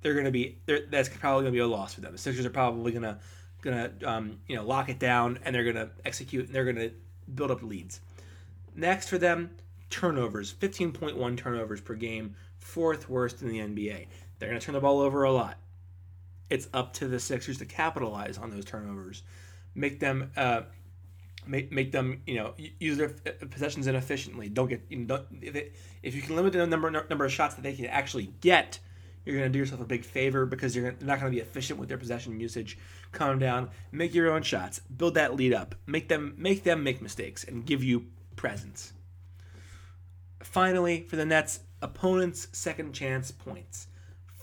they're 0.02 0.14
going 0.14 0.26
to 0.26 0.32
be 0.32 0.60
that's 0.68 1.10
probably 1.10 1.44
going 1.44 1.54
to 1.54 1.58
be 1.58 1.60
a 1.60 1.68
loss 1.68 1.96
for 1.96 2.02
them. 2.02 2.12
The 2.12 2.20
Sixers 2.20 2.46
are 2.46 2.52
probably 2.52 2.92
going 2.92 3.04
to 3.04 3.18
going 3.62 3.90
to 4.00 4.08
um, 4.10 4.38
you 4.48 4.56
know 4.56 4.64
lock 4.64 4.90
it 4.90 5.00
down 5.00 5.40
and 5.44 5.56
they're 5.56 5.64
going 5.64 5.76
to 5.76 5.90
execute 6.06 6.46
and 6.46 6.54
they're 6.54 6.64
going 6.64 6.76
to 6.76 6.92
build 7.34 7.50
up 7.50 7.64
leads. 7.64 8.02
Next 8.76 9.10
for 9.10 9.18
them, 9.18 9.50
turnovers, 9.90 10.54
15.1 10.54 11.38
turnovers 11.38 11.82
per 11.82 11.96
game, 11.96 12.36
fourth 12.60 13.10
worst 13.10 13.42
in 13.42 13.50
the 13.50 13.60
NBA. 13.60 14.08
They're 14.40 14.50
going 14.50 14.60
to 14.60 14.66
turn 14.66 14.74
the 14.76 14.82
ball 14.82 15.00
over 15.00 15.24
a 15.24 15.32
lot. 15.32 15.58
It's 16.50 16.68
up 16.74 16.94
to 16.94 17.08
the 17.08 17.20
Sixers 17.20 17.58
to 17.60 17.66
capitalize 17.66 18.38
on 18.38 18.52
those 18.52 18.66
turnovers, 18.66 19.24
make 19.74 20.00
them 20.00 20.32
uh, 20.38 20.62
make, 21.48 21.72
make 21.72 21.92
them 21.92 22.22
you 22.28 22.36
know 22.36 22.54
use 22.80 22.98
their 22.98 23.10
possessions 23.50 23.88
inefficiently. 23.88 24.50
Don't 24.50 24.70
get 24.70 24.86
you 24.90 24.98
know, 24.98 25.06
don't, 25.06 25.28
if, 25.42 25.56
it, 25.56 25.76
if 26.04 26.16
you 26.16 26.22
can 26.22 26.36
limit 26.36 26.54
the 26.54 26.66
number 26.68 26.92
number 26.92 27.26
of 27.26 27.32
shots 27.32 27.56
that 27.56 27.64
they 27.64 27.74
can 27.74 27.88
actually 27.88 28.32
get, 28.42 28.80
you're 29.26 29.36
going 29.36 29.50
to 29.50 29.54
do 29.54 29.60
yourself 29.60 29.82
a 29.82 29.86
big 29.86 30.06
favor 30.06 30.46
because 30.46 30.76
you're 30.76 30.96
not 31.02 31.20
going 31.20 31.32
to 31.32 31.36
be 31.36 31.40
efficient 31.40 31.80
with 31.80 31.90
their 31.90 31.98
possession 31.98 32.40
usage. 32.40 32.78
Calm 33.12 33.40
down, 33.40 33.70
make 33.92 34.14
your 34.14 34.32
own 34.32 34.44
shots, 34.44 34.80
build 34.80 35.16
that 35.16 35.36
lead 35.36 35.54
up, 35.54 35.74
make 35.88 36.10
them 36.10 36.36
make 36.38 36.64
them 36.64 36.84
make 36.84 37.02
mistakes, 37.02 37.44
and 37.44 37.66
give 37.66 37.84
you 37.84 38.06
presence. 38.36 38.94
Finally, 40.46 41.02
for 41.02 41.16
the 41.16 41.26
Nets, 41.26 41.62
opponents' 41.82 42.48
second 42.54 42.94
chance 42.94 43.32
points. 43.32 43.88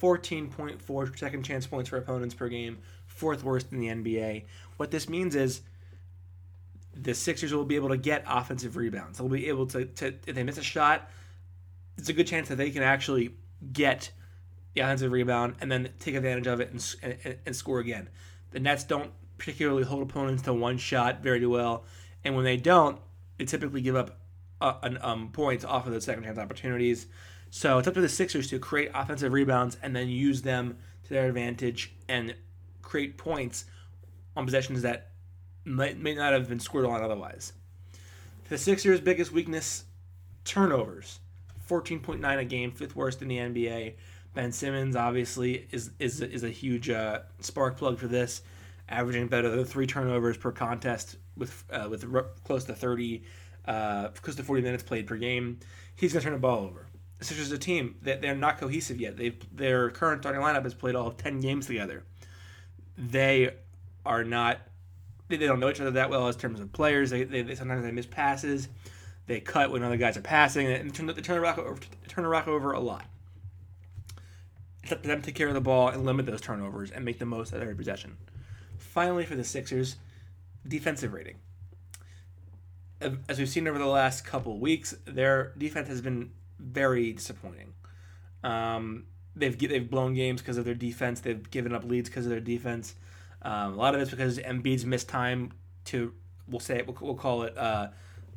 14.4 0.00 1.18
second 1.18 1.44
chance 1.44 1.66
points 1.66 1.88
for 1.88 1.96
opponents 1.96 2.34
per 2.34 2.48
game, 2.48 2.78
fourth 3.06 3.44
worst 3.44 3.72
in 3.72 3.78
the 3.78 3.86
NBA. 3.86 4.44
What 4.76 4.90
this 4.90 5.08
means 5.08 5.36
is 5.36 5.62
the 6.92 7.14
Sixers 7.14 7.54
will 7.54 7.64
be 7.64 7.76
able 7.76 7.88
to 7.88 7.96
get 7.96 8.24
offensive 8.26 8.76
rebounds. 8.76 9.18
They'll 9.18 9.28
be 9.28 9.48
able 9.48 9.66
to, 9.68 9.84
to 9.84 10.08
if 10.26 10.34
they 10.34 10.42
miss 10.42 10.58
a 10.58 10.62
shot, 10.62 11.08
it's 11.96 12.08
a 12.08 12.12
good 12.12 12.26
chance 12.26 12.48
that 12.48 12.56
they 12.56 12.70
can 12.70 12.82
actually 12.82 13.36
get 13.72 14.10
the 14.74 14.80
offensive 14.80 15.12
rebound 15.12 15.54
and 15.60 15.70
then 15.70 15.88
take 16.00 16.16
advantage 16.16 16.48
of 16.48 16.60
it 16.60 16.72
and, 16.72 17.16
and, 17.24 17.38
and 17.46 17.56
score 17.56 17.78
again. 17.78 18.08
The 18.50 18.60
Nets 18.60 18.84
don't 18.84 19.12
particularly 19.38 19.84
hold 19.84 20.02
opponents 20.02 20.42
to 20.42 20.52
one 20.52 20.78
shot 20.78 21.22
very 21.22 21.46
well, 21.46 21.84
and 22.24 22.34
when 22.34 22.44
they 22.44 22.56
don't, 22.56 22.98
they 23.38 23.44
typically 23.44 23.80
give 23.80 23.94
up 23.94 24.18
uh, 24.62 24.90
um, 25.02 25.30
points 25.30 25.64
off 25.64 25.86
of 25.86 25.92
those 25.92 26.04
second 26.04 26.24
chance 26.24 26.38
opportunities. 26.38 27.06
So 27.50 27.78
it's 27.78 27.88
up 27.88 27.94
to 27.94 28.00
the 28.00 28.08
Sixers 28.08 28.48
to 28.50 28.58
create 28.58 28.90
offensive 28.94 29.32
rebounds 29.32 29.76
and 29.82 29.94
then 29.94 30.08
use 30.08 30.42
them 30.42 30.78
to 31.04 31.10
their 31.10 31.28
advantage 31.28 31.92
and 32.08 32.34
create 32.80 33.18
points 33.18 33.66
on 34.36 34.44
possessions 34.44 34.82
that 34.82 35.10
might, 35.64 35.98
may 35.98 36.14
not 36.14 36.32
have 36.32 36.48
been 36.48 36.60
scored 36.60 36.86
on 36.86 37.02
otherwise. 37.02 37.52
The 38.48 38.58
Sixers' 38.58 39.00
biggest 39.00 39.32
weakness 39.32 39.84
turnovers 40.44 41.20
14.9 41.68 42.38
a 42.38 42.44
game, 42.44 42.72
fifth 42.72 42.96
worst 42.96 43.22
in 43.22 43.28
the 43.28 43.36
NBA. 43.38 43.94
Ben 44.34 44.52
Simmons 44.52 44.96
obviously 44.96 45.68
is 45.70 45.90
is 45.98 46.20
is 46.20 46.42
a 46.42 46.48
huge 46.48 46.88
uh, 46.88 47.20
spark 47.40 47.76
plug 47.76 47.98
for 47.98 48.08
this, 48.08 48.42
averaging 48.88 49.28
better 49.28 49.50
than 49.50 49.64
three 49.64 49.86
turnovers 49.86 50.36
per 50.36 50.52
contest 50.52 51.16
with 51.36 51.64
uh, 51.70 51.86
with 51.90 52.04
close 52.44 52.64
to 52.64 52.74
30, 52.74 53.22
uh, 53.66 54.08
close 54.08 54.36
to 54.36 54.42
40 54.42 54.62
minutes 54.62 54.82
played 54.82 55.06
per 55.06 55.16
game. 55.16 55.60
He's 55.94 56.12
gonna 56.12 56.22
turn 56.22 56.32
the 56.32 56.38
ball 56.38 56.64
over. 56.64 56.86
The 57.18 57.24
Sixers 57.24 57.52
a 57.52 57.58
team 57.58 57.96
that 58.02 58.20
they're 58.20 58.34
not 58.34 58.58
cohesive 58.58 59.00
yet. 59.00 59.16
They've, 59.16 59.36
their 59.56 59.90
current 59.90 60.22
starting 60.22 60.40
lineup 60.40 60.64
has 60.64 60.74
played 60.74 60.96
all 60.96 61.06
of 61.06 61.16
10 61.16 61.40
games 61.40 61.66
together. 61.66 62.02
They 62.98 63.54
are 64.04 64.24
not. 64.24 64.58
They, 65.28 65.36
they 65.36 65.46
don't 65.46 65.60
know 65.60 65.70
each 65.70 65.80
other 65.80 65.92
that 65.92 66.10
well 66.10 66.26
as 66.26 66.36
terms 66.36 66.60
of 66.60 66.72
players. 66.72 67.10
They, 67.10 67.24
they, 67.24 67.42
they 67.42 67.54
sometimes 67.54 67.84
they 67.84 67.92
miss 67.92 68.06
passes. 68.06 68.68
They 69.26 69.40
cut 69.40 69.70
when 69.70 69.84
other 69.84 69.96
guys 69.96 70.16
are 70.16 70.22
passing, 70.22 70.66
and 70.66 70.90
they 70.90 70.92
turn, 70.92 71.06
they 71.06 71.14
turn 71.22 71.36
the 71.36 71.40
rock 71.40 71.58
over, 71.58 71.78
turn 72.08 72.24
the 72.24 72.28
rock 72.28 72.48
over 72.48 72.72
a 72.72 72.80
lot. 72.80 73.04
It's 74.82 74.90
up 74.90 75.02
to 75.02 75.08
them 75.08 75.20
to 75.20 75.26
take 75.26 75.36
care 75.36 75.48
of 75.48 75.54
the 75.54 75.60
ball 75.60 75.88
and 75.88 76.04
limit 76.04 76.26
those 76.26 76.40
turnovers 76.40 76.90
and 76.90 77.04
make 77.04 77.18
the 77.20 77.26
most 77.26 77.52
out 77.52 77.58
of 77.58 77.62
every 77.62 77.76
possession. 77.76 78.16
Finally, 78.78 79.26
for 79.26 79.36
the 79.36 79.44
Sixers, 79.44 79.96
defensive 80.66 81.12
rating. 81.12 81.36
As 83.28 83.38
we've 83.38 83.48
seen 83.48 83.66
over 83.68 83.78
the 83.78 83.86
last 83.86 84.24
couple 84.24 84.58
weeks, 84.58 84.94
their 85.04 85.52
defense 85.58 85.88
has 85.88 86.00
been 86.00 86.30
very 86.58 87.12
disappointing. 87.12 87.74
Um, 88.44 89.04
they've 89.36 89.58
they've 89.58 89.88
blown 89.88 90.14
games 90.14 90.40
because 90.40 90.56
of 90.56 90.64
their 90.64 90.74
defense. 90.74 91.20
They've 91.20 91.50
given 91.50 91.74
up 91.74 91.84
leads 91.84 92.08
because 92.08 92.26
of 92.26 92.30
their 92.30 92.40
defense. 92.40 92.94
Um, 93.42 93.74
a 93.74 93.76
lot 93.76 93.94
of 93.94 94.00
it's 94.00 94.10
because 94.10 94.38
Embiid's 94.38 94.84
missed 94.84 95.08
time 95.08 95.52
to 95.86 96.12
we'll 96.48 96.60
say 96.60 96.78
it, 96.78 96.86
we'll, 96.86 96.96
we'll 97.00 97.14
call 97.14 97.42
it 97.42 97.56
uh, 97.56 97.88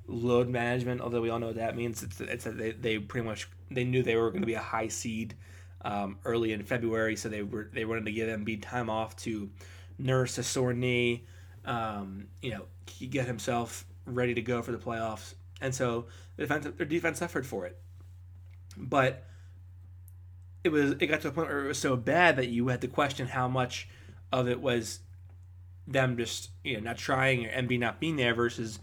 load 0.08 0.50
management. 0.50 1.02
Although 1.02 1.22
we 1.22 1.30
all 1.30 1.40
know 1.40 1.48
what 1.48 1.56
that 1.56 1.76
means. 1.76 2.04
It's 2.04 2.20
it's 2.22 2.44
that 2.46 2.58
they, 2.58 2.72
they 2.72 3.00
pretty 3.00 3.28
much 3.28 3.48
they 3.70 3.84
knew 3.84 4.04
they 4.04 4.16
were 4.16 4.30
going 4.30 4.42
to 4.42 4.48
be 4.48 4.54
a 4.54 4.60
high 4.60 4.88
seed 4.88 5.36
um, 5.84 6.18
early 6.26 6.54
in 6.54 6.64
February, 6.64 7.16
so 7.16 7.30
they 7.30 7.44
were 7.44 7.70
they 7.74 7.86
wanted 7.86 8.06
to 8.06 8.12
give 8.12 8.28
Embiid 8.28 8.62
time 8.62 8.90
off 8.90 9.16
to 9.18 9.50
nurse 9.98 10.38
a 10.38 10.44
sore 10.44 10.74
knee, 10.74 11.26
um, 11.64 12.28
you 12.42 12.52
know, 12.52 12.66
get 13.10 13.28
himself 13.28 13.86
ready 14.06 14.34
to 14.34 14.42
go 14.42 14.62
for 14.62 14.72
the 14.72 14.78
playoffs. 14.78 15.34
And 15.62 15.74
so 15.74 16.06
the 16.36 16.44
defense, 16.44 16.68
their 16.78 16.86
defense 16.86 17.20
suffered 17.20 17.46
for 17.46 17.66
it, 17.66 17.78
but 18.78 19.26
it 20.64 20.70
was 20.70 20.92
it 20.92 21.08
got 21.08 21.22
to 21.22 21.30
a 21.30 21.32
point 21.32 21.48
where 21.48 21.66
it 21.66 21.68
was 21.68 21.80
so 21.80 21.96
bad 21.96 22.36
that 22.38 22.50
you 22.50 22.68
had 22.68 22.82
to 22.82 22.88
question 22.88 23.28
how 23.28 23.48
much 23.48 23.88
of 24.32 24.48
it 24.48 24.60
was 24.60 25.00
them 25.88 26.18
just 26.18 26.50
you 26.64 26.76
know 26.76 26.80
not 26.82 26.98
trying 26.98 27.46
or 27.46 27.50
Embiid 27.50 27.80
not 27.80 28.00
being 28.00 28.16
there 28.16 28.34
versus 28.34 28.80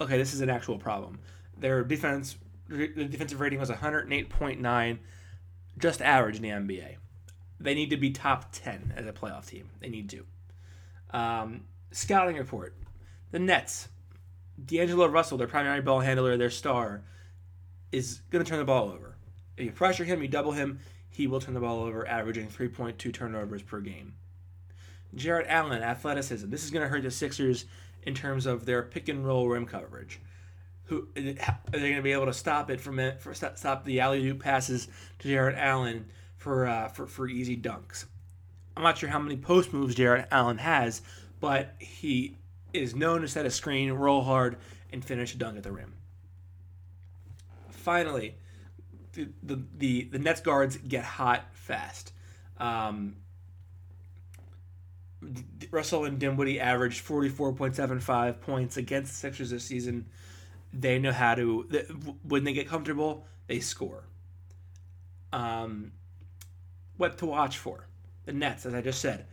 okay 0.00 0.16
this 0.16 0.34
is 0.34 0.40
an 0.40 0.50
actual 0.50 0.78
problem. 0.78 1.20
Their 1.56 1.84
defense 1.84 2.36
the 2.68 2.88
defensive 2.88 3.40
rating 3.40 3.60
was 3.60 3.70
108.9 3.70 4.98
just 5.78 6.02
average 6.02 6.36
in 6.36 6.42
the 6.42 6.48
NBA. 6.48 6.96
They 7.60 7.74
need 7.74 7.90
to 7.90 7.96
be 7.96 8.10
top 8.10 8.52
10 8.52 8.94
as 8.96 9.06
a 9.06 9.12
playoff 9.12 9.46
team. 9.46 9.70
They 9.80 9.88
need 9.88 10.10
to. 10.10 10.26
Um, 11.10 11.64
scouting 11.90 12.36
report. 12.36 12.74
The 13.30 13.38
Nets. 13.38 13.88
D'Angelo 14.64 15.06
Russell, 15.06 15.38
their 15.38 15.46
primary 15.46 15.80
ball 15.80 16.00
handler, 16.00 16.36
their 16.36 16.50
star, 16.50 17.02
is 17.92 18.20
going 18.30 18.44
to 18.44 18.48
turn 18.48 18.58
the 18.58 18.64
ball 18.64 18.90
over. 18.90 19.16
If 19.56 19.64
you 19.64 19.72
pressure 19.72 20.04
him, 20.04 20.22
you 20.22 20.28
double 20.28 20.52
him, 20.52 20.80
he 21.08 21.26
will 21.26 21.40
turn 21.40 21.54
the 21.54 21.60
ball 21.60 21.82
over, 21.82 22.06
averaging 22.06 22.48
3.2 22.48 23.12
turnovers 23.12 23.62
per 23.62 23.80
game. 23.80 24.14
Jarrett 25.14 25.46
Allen, 25.48 25.82
athleticism. 25.82 26.50
This 26.50 26.64
is 26.64 26.70
going 26.70 26.82
to 26.82 26.88
hurt 26.88 27.02
the 27.02 27.10
Sixers 27.10 27.64
in 28.02 28.14
terms 28.14 28.46
of 28.46 28.66
their 28.66 28.82
pick 28.82 29.08
and 29.08 29.26
roll 29.26 29.48
rim 29.48 29.66
coverage 29.66 30.20
who 30.86 31.08
are 31.16 31.20
they 31.72 31.80
going 31.80 31.96
to 31.96 32.02
be 32.02 32.12
able 32.12 32.26
to 32.26 32.32
stop 32.32 32.70
it 32.70 32.80
from 32.80 33.00
for 33.18 33.34
stop 33.34 33.84
the 33.84 34.00
alley 34.00 34.26
oop 34.26 34.40
passes 34.40 34.88
to 35.18 35.28
Jarrett 35.28 35.56
Allen 35.58 36.06
for 36.36 36.66
uh, 36.66 36.88
for 36.88 37.06
for 37.06 37.28
easy 37.28 37.56
dunks. 37.56 38.06
I'm 38.76 38.82
not 38.82 38.98
sure 38.98 39.08
how 39.08 39.18
many 39.18 39.36
post 39.36 39.72
moves 39.72 39.94
Jarrett 39.94 40.28
Allen 40.30 40.58
has, 40.58 41.02
but 41.40 41.74
he 41.78 42.36
is 42.72 42.94
known 42.94 43.22
to 43.22 43.28
set 43.28 43.46
a 43.46 43.50
screen, 43.50 43.92
roll 43.92 44.22
hard, 44.22 44.56
and 44.92 45.04
finish 45.04 45.34
a 45.34 45.38
dunk 45.38 45.56
at 45.56 45.62
the 45.62 45.72
rim. 45.72 45.94
Finally, 47.70 48.34
the 49.12 49.28
the 49.42 49.62
the, 49.76 50.04
the 50.12 50.18
Nets 50.18 50.40
guards 50.40 50.76
get 50.76 51.04
hot 51.04 51.44
fast. 51.52 52.12
Um, 52.58 53.16
Russell 55.70 56.04
and 56.04 56.18
Dinwiddie 56.18 56.60
averaged 56.60 57.04
44.75 57.04 58.40
points 58.40 58.76
against 58.76 59.12
the 59.12 59.18
Sixers 59.18 59.50
this 59.50 59.64
season 59.64 60.06
they 60.80 60.98
know 60.98 61.12
how 61.12 61.34
to 61.34 61.66
when 62.22 62.44
they 62.44 62.52
get 62.52 62.68
comfortable 62.68 63.24
they 63.46 63.60
score 63.60 64.04
um, 65.32 65.92
what 66.96 67.18
to 67.18 67.26
watch 67.26 67.58
for 67.58 67.86
the 68.24 68.32
nets 68.32 68.66
as 68.66 68.74
i 68.74 68.80
just 68.80 69.00
said 69.00 69.26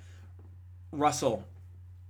russell 0.92 1.46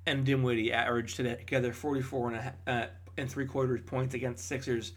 and 0.05 0.25
Dinwiddie 0.25 0.74
averaged 0.74 1.15
together 1.17 1.74
44 1.74 2.31
and 2.31 2.38
a, 2.38 2.72
uh, 2.72 2.88
and 3.17 3.29
three 3.29 3.45
quarters 3.45 3.81
points 3.86 4.13
against 4.13 4.45
Sixers 4.45 4.93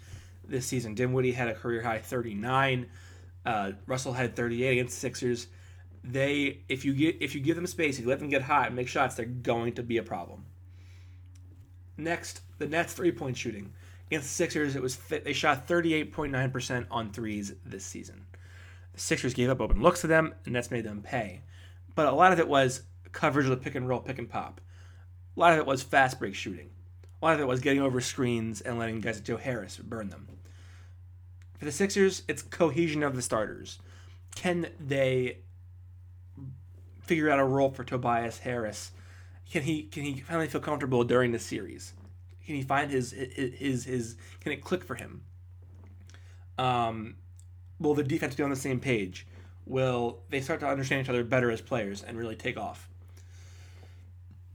this 0.49 0.67
season. 0.67 0.95
Dinwiddie 0.95 1.33
had 1.33 1.49
a 1.49 1.55
career 1.55 1.83
high 1.83 1.99
39. 1.99 2.87
Uh, 3.45 3.73
Russell 3.87 4.13
had 4.13 4.35
38 4.35 4.73
against 4.73 4.99
Sixers. 4.99 5.49
They, 6.03 6.61
if 6.69 6.85
you 6.85 6.95
get, 6.95 7.17
if 7.21 7.35
you 7.35 7.41
give 7.41 7.57
them 7.57 7.67
space, 7.67 7.99
if 7.99 8.05
you 8.05 8.11
let 8.11 8.19
them 8.19 8.29
get 8.29 8.43
hot 8.43 8.69
and 8.69 8.77
make 8.77 8.89
shots, 8.89 9.15
they're 9.15 9.27
going 9.27 9.75
to 9.75 9.83
be 9.83 9.99
a 9.99 10.03
problem. 10.03 10.45
Next, 11.97 12.43
the 12.59 12.67
Nets 12.67 12.93
three 12.93 13.13
point 13.13 13.37
shooting 13.37 13.73
against 14.09 14.29
the 14.29 14.35
Sixers. 14.35 14.77
It 14.77 14.83
was 14.83 14.97
they 14.97 15.33
shot 15.33 15.67
38.9 15.67 16.53
percent 16.53 16.87
on 16.91 17.11
threes 17.11 17.55
this 17.65 17.85
season. 17.85 18.27
The 18.93 19.01
Sixers 19.01 19.35
gave 19.35 19.51
up 19.51 19.61
open 19.61 19.83
looks 19.83 20.03
to 20.03 20.07
them, 20.07 20.35
and 20.45 20.53
Nets 20.53 20.71
made 20.71 20.85
them 20.85 21.03
pay. 21.03 21.43
But 21.95 22.07
a 22.07 22.13
lot 22.13 22.33
of 22.33 22.39
it 22.39 22.49
was 22.49 22.83
coverage 23.13 23.47
of 23.47 23.51
the 23.51 23.57
pick 23.57 23.75
and 23.75 23.89
roll, 23.89 24.01
pick 24.01 24.19
and 24.19 24.29
pop. 24.29 24.61
A 25.37 25.41
lot 25.41 25.53
of 25.53 25.59
it 25.59 25.67
was 25.67 25.83
fast 25.83 26.19
break 26.19 26.35
shooting. 26.35 26.71
A 27.21 27.25
lot 27.25 27.35
of 27.35 27.41
it 27.41 27.47
was 27.47 27.61
getting 27.61 27.83
over 27.83 28.01
screens 28.01 28.61
and 28.61 28.79
letting 28.79 29.01
guys 29.01 29.17
like 29.17 29.25
Joe 29.25 29.37
Harris 29.37 29.77
burn 29.77 30.09
them. 30.09 30.29
For 31.59 31.65
the 31.65 31.73
Sixers, 31.73 32.23
it's 32.29 32.43
cohesion 32.43 33.03
of 33.03 33.17
the 33.17 33.23
starters. 33.23 33.79
Can 34.35 34.69
they 34.79 35.39
figure 37.01 37.31
out 37.31 37.39
a 37.39 37.45
role 37.45 37.71
for 37.71 37.85
Tobias 37.85 38.39
Harris? 38.39 38.93
Can 39.51 39.63
he 39.63 39.85
can 39.85 40.03
he 40.03 40.21
finally 40.21 40.49
feel 40.49 40.61
comfortable 40.61 41.05
during 41.05 41.33
the 41.33 41.39
series? 41.39 41.95
Can 42.45 42.55
he 42.55 42.63
find 42.63 42.91
his 42.91 43.13
his 43.13 43.55
his, 43.55 43.85
his 43.85 44.17
can 44.41 44.53
it 44.53 44.63
click 44.63 44.85
for 44.85 44.95
him? 44.95 45.23
Um, 46.59 47.17
will 47.79 47.95
the 47.95 48.03
defense 48.03 48.35
be 48.35 48.43
on 48.43 48.51
the 48.51 48.57
same 48.57 48.81
page? 48.81 49.27
Will 49.67 50.21
they 50.31 50.41
start 50.41 50.61
to 50.61 50.69
understand 50.69 51.03
each 51.03 51.09
other 51.09 51.25
better 51.25 51.51
as 51.51 51.61
players 51.61 52.03
and 52.03 52.19
really 52.19 52.37
take 52.37 52.57
off? 52.57 52.89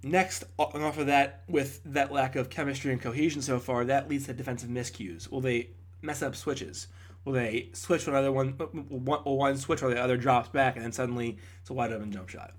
Next, 0.03 0.46
off 0.58 0.98
of 0.98 1.05
that, 1.05 1.43
with 1.48 1.81
that 1.86 2.12
lack 2.12 2.36
of 2.36 2.50
chemistry 2.50 2.91
and 2.91 3.00
cohesion 3.00 3.41
so 3.41 3.60
far, 3.60 3.86
that 3.86 4.10
leads 4.10 4.25
to 4.25 4.34
defensive 4.34 4.70
miscues. 4.70 5.29
Will 5.29 5.41
they 5.41 5.70
mess 6.01 6.24
up 6.24 6.36
switches? 6.36 6.88
Will 7.24 7.34
they 7.34 7.70
switch 7.74 8.08
when 8.08 8.15
other 8.15 8.31
one, 8.31 8.58
will 8.89 9.38
one 9.38 9.58
switch 9.58 9.81
while 9.81 9.91
the 9.91 10.01
other 10.01 10.17
drops 10.17 10.50
back, 10.50 10.75
and 10.75 10.84
then 10.84 10.91
suddenly 10.91 11.38
it's 11.60 11.70
a 11.70 11.74
wide 11.74 11.91
open 11.91 12.12
jump 12.12 12.29
shot? 12.29 12.53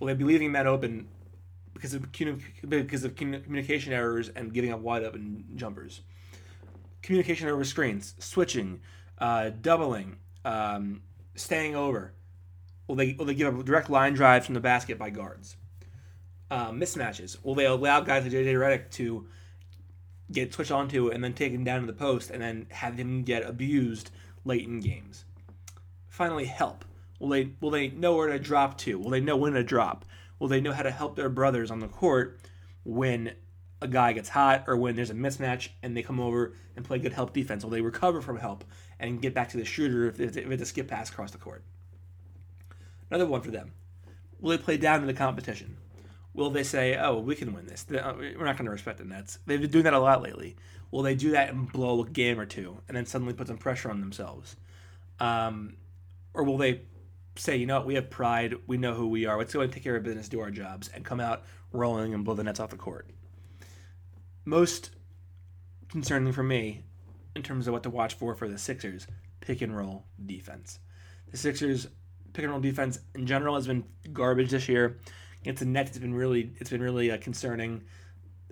Will 0.00 0.08
they 0.08 0.14
be 0.14 0.24
leaving 0.24 0.50
men 0.50 0.66
open 0.66 1.08
because 1.72 1.94
of 1.94 2.10
because 2.68 3.04
of 3.04 3.14
communication 3.14 3.92
errors 3.92 4.28
and 4.30 4.52
giving 4.52 4.72
up 4.72 4.80
wide 4.80 5.04
open 5.04 5.44
jumpers? 5.54 6.00
Communication 7.02 7.48
over 7.48 7.62
screens, 7.62 8.14
switching, 8.18 8.80
uh, 9.18 9.50
doubling, 9.50 10.16
um, 10.44 11.02
staying 11.36 11.76
over. 11.76 12.12
Will 12.88 12.96
they 12.96 13.12
will 13.12 13.26
they 13.26 13.34
give 13.34 13.56
up 13.56 13.64
direct 13.64 13.88
line 13.88 14.14
drives 14.14 14.46
from 14.46 14.54
the 14.54 14.60
basket 14.60 14.98
by 14.98 15.10
guards? 15.10 15.56
Uh, 16.50 16.70
mismatches? 16.70 17.42
Will 17.44 17.54
they 17.54 17.66
allow 17.66 18.00
guys 18.00 18.24
like 18.24 18.32
JJ 18.32 18.54
Redick 18.54 18.90
to 18.92 19.26
get 20.30 20.52
switched 20.52 20.70
onto 20.70 21.08
and 21.08 21.22
then 21.22 21.32
taken 21.32 21.64
down 21.64 21.80
to 21.80 21.86
the 21.86 21.92
post 21.92 22.30
and 22.30 22.42
then 22.42 22.66
have 22.70 22.94
him 22.98 23.22
get 23.22 23.44
abused 23.44 24.10
late 24.44 24.66
in 24.66 24.80
games? 24.80 25.24
Finally, 26.08 26.46
help. 26.46 26.84
Will 27.18 27.28
they 27.28 27.52
will 27.60 27.70
they 27.70 27.88
know 27.88 28.14
where 28.14 28.28
to 28.28 28.38
drop 28.38 28.78
to? 28.78 28.98
Will 28.98 29.10
they 29.10 29.20
know 29.20 29.36
when 29.36 29.52
to 29.54 29.62
drop? 29.62 30.04
Will 30.38 30.48
they 30.48 30.60
know 30.60 30.72
how 30.72 30.82
to 30.82 30.90
help 30.90 31.16
their 31.16 31.28
brothers 31.28 31.70
on 31.70 31.80
the 31.80 31.88
court 31.88 32.40
when 32.84 33.32
a 33.80 33.88
guy 33.88 34.12
gets 34.12 34.28
hot 34.28 34.64
or 34.66 34.76
when 34.76 34.96
there's 34.96 35.10
a 35.10 35.14
mismatch 35.14 35.68
and 35.82 35.96
they 35.96 36.02
come 36.02 36.20
over 36.20 36.54
and 36.76 36.84
play 36.84 36.98
good 36.98 37.12
help 37.12 37.32
defense? 37.32 37.64
Will 37.64 37.70
they 37.70 37.80
recover 37.80 38.20
from 38.20 38.38
help 38.38 38.64
and 38.98 39.20
get 39.20 39.34
back 39.34 39.48
to 39.50 39.56
the 39.56 39.64
shooter 39.64 40.06
if 40.08 40.20
it's 40.20 40.62
a 40.62 40.66
skip 40.66 40.88
pass 40.88 41.10
across 41.10 41.30
the 41.30 41.38
court? 41.38 41.62
Another 43.10 43.26
one 43.26 43.40
for 43.40 43.50
them. 43.50 43.72
Will 44.40 44.50
they 44.50 44.62
play 44.62 44.76
down 44.76 45.00
to 45.00 45.06
the 45.06 45.14
competition? 45.14 45.76
Will 46.38 46.50
they 46.50 46.62
say, 46.62 46.96
"Oh, 46.96 47.18
we 47.18 47.34
can 47.34 47.52
win 47.52 47.66
this"? 47.66 47.84
Uh, 47.90 48.14
we're 48.16 48.44
not 48.44 48.56
going 48.56 48.66
to 48.66 48.70
respect 48.70 48.98
the 48.98 49.04
Nets. 49.04 49.40
They've 49.46 49.60
been 49.60 49.72
doing 49.72 49.82
that 49.82 49.92
a 49.92 49.98
lot 49.98 50.22
lately. 50.22 50.54
Will 50.92 51.02
they 51.02 51.16
do 51.16 51.32
that 51.32 51.48
and 51.48 51.70
blow 51.72 52.00
a 52.04 52.08
game 52.08 52.38
or 52.38 52.46
two, 52.46 52.80
and 52.86 52.96
then 52.96 53.06
suddenly 53.06 53.34
put 53.34 53.48
some 53.48 53.58
pressure 53.58 53.90
on 53.90 54.00
themselves? 54.00 54.54
Um, 55.18 55.78
or 56.34 56.44
will 56.44 56.56
they 56.56 56.82
say, 57.34 57.56
"You 57.56 57.66
know, 57.66 57.78
what? 57.78 57.86
we 57.86 57.96
have 57.96 58.08
pride. 58.08 58.54
We 58.68 58.76
know 58.76 58.94
who 58.94 59.08
we 59.08 59.26
are. 59.26 59.36
Let's 59.36 59.52
go 59.52 59.62
and 59.62 59.72
take 59.72 59.82
care 59.82 59.96
of 59.96 60.04
business, 60.04 60.28
do 60.28 60.38
our 60.38 60.52
jobs, 60.52 60.86
and 60.94 61.04
come 61.04 61.18
out 61.18 61.42
rolling 61.72 62.14
and 62.14 62.24
blow 62.24 62.34
the 62.34 62.44
Nets 62.44 62.60
off 62.60 62.70
the 62.70 62.76
court"? 62.76 63.10
Most 64.44 64.90
concerning 65.88 66.32
for 66.32 66.44
me, 66.44 66.84
in 67.34 67.42
terms 67.42 67.66
of 67.66 67.72
what 67.72 67.82
to 67.82 67.90
watch 67.90 68.14
for 68.14 68.36
for 68.36 68.46
the 68.46 68.58
Sixers, 68.58 69.08
pick 69.40 69.60
and 69.60 69.76
roll 69.76 70.04
defense. 70.24 70.78
The 71.32 71.36
Sixers 71.36 71.88
pick 72.32 72.44
and 72.44 72.52
roll 72.52 72.60
defense 72.60 73.00
in 73.16 73.26
general 73.26 73.56
has 73.56 73.66
been 73.66 73.82
garbage 74.12 74.50
this 74.52 74.68
year 74.68 75.00
against 75.42 75.60
the 75.60 75.66
Nets, 75.66 75.90
it's 75.90 75.98
been 75.98 76.14
really 76.14 76.52
it's 76.58 76.70
been 76.70 76.82
really 76.82 77.10
uh, 77.10 77.18
concerning. 77.18 77.82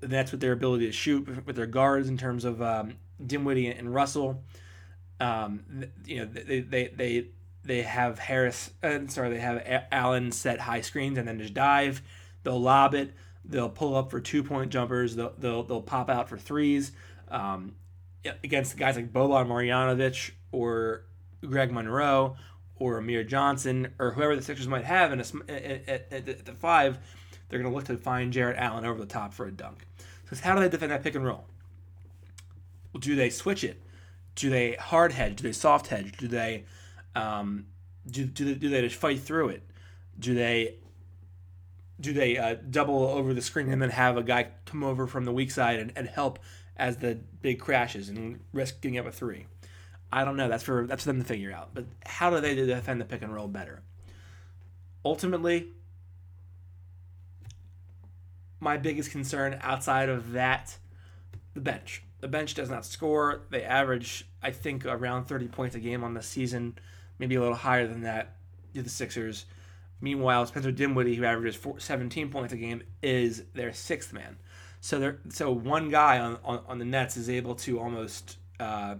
That's 0.00 0.30
with 0.30 0.40
their 0.40 0.52
ability 0.52 0.86
to 0.86 0.92
shoot 0.92 1.46
with 1.46 1.56
their 1.56 1.66
guards 1.66 2.08
in 2.08 2.18
terms 2.18 2.44
of 2.44 2.60
um, 2.60 2.96
Dinwiddie 3.24 3.68
and 3.68 3.94
Russell. 3.94 4.42
Um, 5.20 5.86
you 6.04 6.18
know 6.18 6.26
they 6.26 6.60
they 6.60 6.88
they 6.88 7.26
they 7.64 7.82
have 7.82 8.18
Harris. 8.18 8.70
Uh, 8.82 9.00
sorry, 9.08 9.30
they 9.30 9.40
have 9.40 9.86
Allen 9.90 10.32
set 10.32 10.60
high 10.60 10.82
screens 10.82 11.18
and 11.18 11.26
then 11.26 11.38
just 11.38 11.54
dive. 11.54 12.02
They'll 12.42 12.60
lob 12.60 12.94
it. 12.94 13.14
They'll 13.44 13.70
pull 13.70 13.96
up 13.96 14.10
for 14.10 14.20
two 14.20 14.42
point 14.42 14.70
jumpers. 14.70 15.16
They'll 15.16 15.34
they'll, 15.38 15.62
they'll 15.62 15.82
pop 15.82 16.10
out 16.10 16.28
for 16.28 16.38
threes. 16.38 16.92
Um, 17.28 17.74
against 18.42 18.76
guys 18.76 18.96
like 18.96 19.12
Boban 19.12 19.46
Marjanovic 19.46 20.32
or 20.52 21.04
Greg 21.44 21.72
Monroe 21.72 22.36
or 22.78 22.98
Amir 22.98 23.24
Johnson 23.24 23.92
or 23.98 24.12
whoever 24.12 24.36
the 24.36 24.42
Sixers 24.42 24.68
might 24.68 24.84
have 24.84 25.12
in 25.12 25.20
a, 25.20 25.24
at, 25.50 26.12
at, 26.12 26.28
at 26.28 26.44
the 26.44 26.52
five, 26.52 26.98
they're 27.48 27.58
going 27.58 27.70
to 27.70 27.74
look 27.74 27.86
to 27.86 27.96
find 27.96 28.32
Jarrett 28.32 28.58
Allen 28.58 28.84
over 28.84 29.00
the 29.00 29.06
top 29.06 29.32
for 29.32 29.46
a 29.46 29.52
dunk. 29.52 29.86
So 30.30 30.36
how 30.36 30.54
do 30.54 30.60
they 30.60 30.68
defend 30.68 30.92
that 30.92 31.02
pick 31.02 31.14
and 31.14 31.24
roll? 31.24 31.46
Do 32.98 33.14
they 33.14 33.30
switch 33.30 33.62
it? 33.62 33.82
Do 34.34 34.50
they 34.50 34.72
hard 34.72 35.12
hedge? 35.12 35.36
Do 35.36 35.42
they 35.44 35.52
soft 35.52 35.86
hedge? 35.86 36.12
Do 36.18 36.28
they 36.28 36.64
um, 37.14 37.66
do, 38.08 38.24
do, 38.24 38.44
they, 38.44 38.54
do 38.54 38.68
they 38.68 38.82
just 38.82 38.96
fight 38.96 39.20
through 39.20 39.50
it? 39.50 39.62
Do 40.18 40.34
they 40.34 40.76
do 41.98 42.12
they 42.12 42.36
uh, 42.36 42.56
double 42.68 43.06
over 43.06 43.32
the 43.32 43.40
screen 43.40 43.70
and 43.72 43.80
then 43.80 43.90
have 43.90 44.18
a 44.18 44.22
guy 44.22 44.48
come 44.66 44.84
over 44.84 45.06
from 45.06 45.24
the 45.24 45.32
weak 45.32 45.50
side 45.50 45.78
and, 45.78 45.92
and 45.96 46.06
help 46.06 46.38
as 46.76 46.98
the 46.98 47.18
big 47.40 47.58
crashes 47.58 48.10
and 48.10 48.40
risk 48.52 48.82
getting 48.82 48.98
up 48.98 49.06
a 49.06 49.12
three? 49.12 49.46
I 50.12 50.24
don't 50.24 50.36
know. 50.36 50.48
That's 50.48 50.62
for 50.62 50.86
that's 50.86 51.02
for 51.02 51.08
them 51.08 51.20
to 51.20 51.26
figure 51.26 51.52
out. 51.52 51.70
But 51.74 51.84
how 52.04 52.30
do 52.30 52.40
they 52.40 52.54
defend 52.54 53.00
the 53.00 53.04
pick 53.04 53.22
and 53.22 53.34
roll 53.34 53.48
better? 53.48 53.82
Ultimately, 55.04 55.68
my 58.60 58.76
biggest 58.76 59.10
concern 59.10 59.58
outside 59.62 60.08
of 60.08 60.32
that, 60.32 60.78
the 61.54 61.60
bench. 61.60 62.02
The 62.20 62.28
bench 62.28 62.54
does 62.54 62.70
not 62.70 62.84
score. 62.84 63.42
They 63.50 63.62
average, 63.62 64.26
I 64.42 64.50
think, 64.50 64.86
around 64.86 65.26
30 65.26 65.48
points 65.48 65.76
a 65.76 65.80
game 65.80 66.02
on 66.02 66.14
the 66.14 66.22
season, 66.22 66.78
maybe 67.18 67.34
a 67.34 67.40
little 67.40 67.54
higher 67.54 67.86
than 67.86 68.02
that. 68.02 68.36
Do 68.72 68.82
the 68.82 68.90
Sixers. 68.90 69.44
Meanwhile, 70.00 70.46
Spencer 70.46 70.72
Dinwiddie, 70.72 71.14
who 71.14 71.24
averages 71.24 71.58
17 71.78 72.30
points 72.30 72.52
a 72.52 72.56
game, 72.56 72.82
is 73.02 73.44
their 73.54 73.72
sixth 73.72 74.12
man. 74.12 74.36
So 74.80 74.98
they 74.98 75.12
so 75.30 75.50
one 75.50 75.88
guy 75.88 76.18
on, 76.18 76.38
on, 76.44 76.60
on 76.66 76.78
the 76.78 76.84
Nets 76.84 77.16
is 77.16 77.30
able 77.30 77.54
to 77.56 77.80
almost 77.80 78.36
uh, 78.60 78.96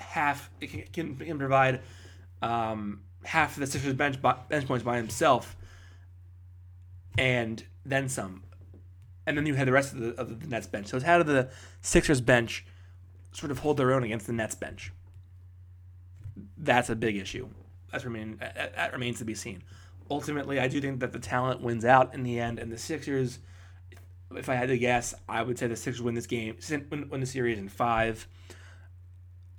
half 0.00 0.50
can, 0.60 1.16
can 1.16 1.38
provide 1.38 1.80
um, 2.42 3.02
half 3.24 3.56
of 3.56 3.60
the 3.60 3.66
Sixers 3.66 3.94
bench 3.94 4.20
bench 4.20 4.66
points 4.66 4.84
by 4.84 4.96
himself, 4.96 5.56
and 7.18 7.64
then 7.84 8.08
some, 8.08 8.42
and 9.26 9.36
then 9.36 9.46
you 9.46 9.54
had 9.54 9.68
the 9.68 9.72
rest 9.72 9.92
of 9.92 10.00
the, 10.00 10.20
of 10.20 10.40
the 10.40 10.46
Nets 10.46 10.66
bench. 10.66 10.88
So 10.88 10.96
it's 10.96 11.06
how 11.06 11.18
did 11.18 11.26
the 11.26 11.48
Sixers 11.82 12.20
bench 12.20 12.64
sort 13.32 13.50
of 13.50 13.60
hold 13.60 13.76
their 13.76 13.92
own 13.92 14.02
against 14.02 14.26
the 14.26 14.32
Nets 14.32 14.54
bench? 14.54 14.92
That's 16.56 16.90
a 16.90 16.96
big 16.96 17.16
issue. 17.16 17.48
That's 17.92 18.04
remain 18.04 18.38
that, 18.38 18.92
remains 18.92 19.18
to 19.18 19.24
be 19.24 19.34
seen. 19.34 19.62
Ultimately, 20.10 20.58
I 20.58 20.68
do 20.68 20.80
think 20.80 21.00
that 21.00 21.12
the 21.12 21.18
talent 21.18 21.60
wins 21.60 21.84
out 21.84 22.14
in 22.14 22.22
the 22.22 22.40
end, 22.40 22.58
and 22.58 22.72
the 22.72 22.78
Sixers. 22.78 23.38
If 24.32 24.48
I 24.48 24.54
had 24.54 24.68
to 24.68 24.78
guess, 24.78 25.12
I 25.28 25.42
would 25.42 25.58
say 25.58 25.66
the 25.66 25.74
Sixers 25.74 26.00
win 26.00 26.14
this 26.14 26.28
game, 26.28 26.56
win, 26.88 27.08
win 27.08 27.20
the 27.20 27.26
series 27.26 27.58
in 27.58 27.68
five. 27.68 28.28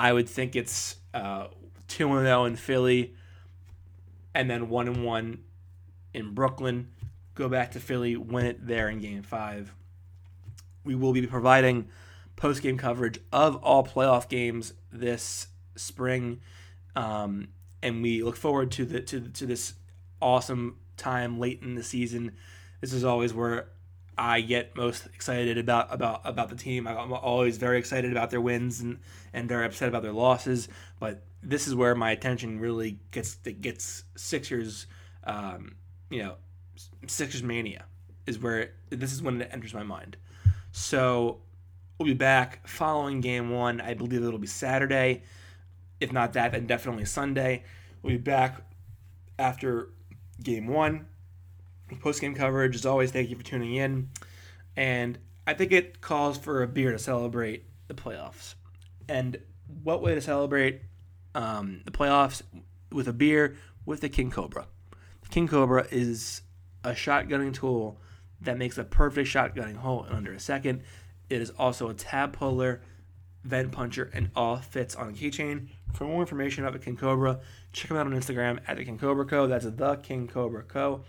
I 0.02 0.12
would 0.12 0.28
think 0.28 0.56
it's 0.56 0.96
uh, 1.14 1.50
two 1.88 2.08
and 2.08 2.26
zero 2.26 2.42
oh 2.42 2.46
in 2.46 2.56
Philly, 2.56 3.14
and 4.34 4.50
then 4.50 4.68
one 4.68 4.88
and 4.88 5.06
one 5.06 5.44
in 6.12 6.34
Brooklyn. 6.34 6.88
Go 7.36 7.48
back 7.48 7.74
to 7.74 7.80
Philly, 7.80 8.16
win 8.16 8.48
it 8.48 8.66
there 8.66 8.90
in 8.90 8.98
Game 8.98 9.22
Five. 9.22 9.76
We 10.84 10.96
will 10.96 11.14
be 11.14 11.28
providing 11.28 11.88
post 12.36 12.64
game 12.64 12.80
coverage 12.80 13.20
of 13.32 13.58
all 13.58 13.86
playoff 13.86 14.28
games 14.28 14.74
this 14.92 15.50
spring, 15.76 16.42
um, 16.96 17.50
and 17.84 18.02
we 18.02 18.24
look 18.24 18.38
forward 18.38 18.72
to 18.72 18.86
the 18.86 19.02
to 19.02 19.20
to 19.20 19.46
this 19.46 19.76
awesome 20.20 20.78
time 20.98 21.40
late 21.40 21.62
in 21.62 21.76
the 21.76 21.84
season. 21.84 22.32
This 22.80 22.92
is 22.92 23.04
always 23.04 23.36
where 23.36 23.70
I 24.18 24.42
get 24.42 24.76
most 24.76 25.08
excited 25.08 25.58
about 25.58 25.94
about 25.94 26.22
about 26.24 26.50
the 26.50 26.56
team. 26.56 26.88
I'm 26.88 27.14
always 27.14 27.58
very 27.58 27.80
excited 27.80 28.12
about 28.12 28.30
their 28.30 28.42
wins 28.42 28.82
and 28.82 29.00
and 29.34 29.48
very 29.48 29.66
upset 29.66 29.90
about 29.90 30.04
their 30.04 30.14
losses. 30.14 30.68
But 31.00 31.24
this 31.42 31.68
is 31.68 31.74
where 31.76 31.96
my 31.96 32.12
attention 32.12 32.60
really 32.60 33.00
gets 33.12 33.36
gets 33.36 34.04
Sixers. 34.16 34.88
Um, 35.24 35.76
you 36.10 36.24
know, 36.24 36.36
Sixers 37.08 37.44
mania 37.44 37.86
is 38.28 38.40
where 38.40 38.72
this 38.90 39.14
is 39.14 39.22
when 39.22 39.42
it 39.42 39.50
enters 39.52 39.74
my 39.74 39.84
mind. 39.84 40.18
So 40.72 41.42
We'll 42.02 42.08
be 42.08 42.14
back 42.16 42.68
following 42.68 43.22
game 43.22 43.52
one. 43.52 43.80
I 43.80 43.94
believe 43.94 44.24
it'll 44.24 44.40
be 44.40 44.48
Saturday. 44.48 45.22
If 46.00 46.12
not 46.12 46.34
that, 46.34 46.52
then 46.52 46.66
definitely 46.66 47.06
Sunday. 47.06 47.64
We'll 48.02 48.14
be 48.14 48.18
back 48.18 48.64
after 49.38 49.90
game 50.42 50.66
one. 50.66 51.06
Post 52.00 52.22
game 52.22 52.36
coverage, 52.36 52.76
as 52.76 52.86
always, 52.86 53.12
thank 53.12 53.30
you 53.30 53.36
for 53.36 53.44
tuning 53.44 53.76
in. 53.76 54.10
And 54.76 55.18
I 55.46 55.54
think 55.54 55.72
it 55.72 56.02
calls 56.02 56.38
for 56.38 56.64
a 56.64 56.68
beer 56.68 56.92
to 56.92 57.00
celebrate 57.00 57.66
the 57.88 57.94
playoffs. 57.94 58.56
And 59.10 59.38
what 59.84 60.02
way 60.02 60.16
to 60.16 60.22
celebrate 60.22 60.82
um, 61.36 61.82
the 61.86 61.92
playoffs 61.92 62.42
with 62.92 63.08
a 63.08 63.14
beer 63.14 63.58
with 63.86 64.02
the 64.02 64.10
King 64.10 64.32
Kobra? 64.32 64.66
The 65.24 65.30
King 65.30 65.48
Kobra 65.48 65.92
is 65.92 66.42
a 66.84 66.92
shotgunning 66.92 67.54
tool 67.54 68.00
that 68.42 68.58
makes 68.58 68.78
a 68.78 68.84
perfect 68.84 69.30
shotgunning 69.30 69.78
hole 69.78 70.06
in 70.06 70.14
under 70.14 70.34
a 70.34 70.40
second. 70.40 70.84
It 71.30 71.42
is 71.42 71.52
also 71.52 71.90
a 71.90 71.94
tab 71.94 72.34
puller, 72.34 72.82
vent 73.44 73.72
puncher, 73.72 74.10
and 74.14 74.32
all 74.36 74.58
fits 74.58 74.96
on 74.96 75.10
a 75.10 75.12
keychain. 75.12 75.68
For 75.94 76.06
more 76.06 76.22
information 76.22 76.64
about 76.64 76.74
the 76.74 76.84
King 76.84 76.98
Kobra, 76.98 77.40
check 77.74 77.90
them 77.90 77.98
out 77.98 78.08
on 78.08 78.14
Instagram 78.14 78.60
at 78.68 78.78
the 78.78 78.86
King 78.86 78.98
Kobra 78.98 79.28
Co. 79.28 79.48
That's 79.48 79.66
the 79.66 79.96
King 79.98 80.28
Kobra 80.28 80.68
Co. 80.68 81.04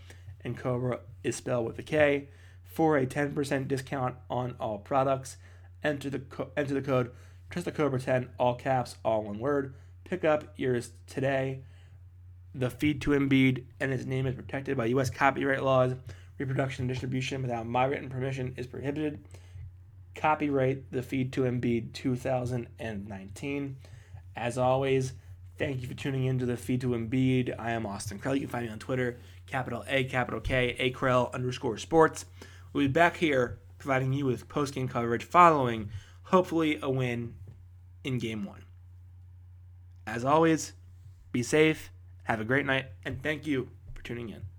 And 0.44 0.56
Cobra 0.56 1.00
is 1.22 1.36
spelled 1.36 1.66
with 1.66 1.78
a 1.78 1.82
K. 1.82 2.28
For 2.64 2.96
a 2.96 3.06
10% 3.06 3.68
discount 3.68 4.16
on 4.30 4.56
all 4.58 4.78
products, 4.78 5.36
enter 5.84 6.08
the 6.08 6.20
co- 6.20 6.50
enter 6.56 6.72
the 6.72 6.80
code 6.80 7.10
Trust 7.52 7.66
the 7.66 7.72
Cobra 7.72 8.00
10, 8.00 8.30
all 8.38 8.54
caps, 8.54 8.96
all 9.04 9.24
one 9.24 9.38
word. 9.38 9.74
Pick 10.04 10.24
up 10.24 10.54
yours 10.56 10.92
today. 11.06 11.64
The 12.54 12.70
feed 12.70 13.02
to 13.02 13.10
Embiid 13.10 13.64
and 13.78 13.92
his 13.92 14.06
name 14.06 14.26
is 14.26 14.34
protected 14.34 14.74
by 14.74 14.86
U.S. 14.86 15.10
copyright 15.10 15.62
laws. 15.62 15.92
Reproduction 16.38 16.84
and 16.84 16.88
distribution 16.88 17.42
without 17.42 17.66
my 17.66 17.84
written 17.84 18.08
permission 18.08 18.54
is 18.56 18.66
prohibited. 18.66 19.22
Copyright 20.14 20.90
the 20.90 21.02
feed 21.02 21.30
to 21.34 21.42
Embiid 21.42 21.92
2019. 21.92 23.76
As 24.34 24.56
always, 24.56 25.12
thank 25.58 25.82
you 25.82 25.88
for 25.88 25.94
tuning 25.94 26.24
in 26.24 26.38
to 26.38 26.46
the 26.46 26.56
feed 26.56 26.80
to 26.80 26.88
Embiid. 26.88 27.54
I 27.58 27.72
am 27.72 27.84
Austin 27.84 28.18
Krell. 28.18 28.32
You 28.32 28.40
can 28.40 28.48
find 28.48 28.64
me 28.64 28.72
on 28.72 28.78
Twitter, 28.78 29.18
capital 29.46 29.84
A, 29.88 30.04
capital 30.04 30.40
K, 30.40 30.76
A 30.78 30.92
Krell 30.92 31.32
underscore 31.32 31.78
sports. 31.78 32.24
We'll 32.72 32.84
be 32.84 32.92
back 32.92 33.16
here 33.16 33.58
providing 33.78 34.12
you 34.12 34.24
with 34.24 34.48
post 34.48 34.74
game 34.74 34.88
coverage 34.88 35.24
following, 35.24 35.90
hopefully, 36.24 36.78
a 36.80 36.88
win 36.88 37.34
in 38.04 38.18
game 38.18 38.44
one. 38.44 38.64
As 40.06 40.24
always, 40.24 40.72
be 41.32 41.42
safe, 41.42 41.90
have 42.24 42.40
a 42.40 42.44
great 42.44 42.66
night, 42.66 42.86
and 43.04 43.22
thank 43.22 43.46
you 43.46 43.68
for 43.94 44.02
tuning 44.02 44.30
in. 44.30 44.51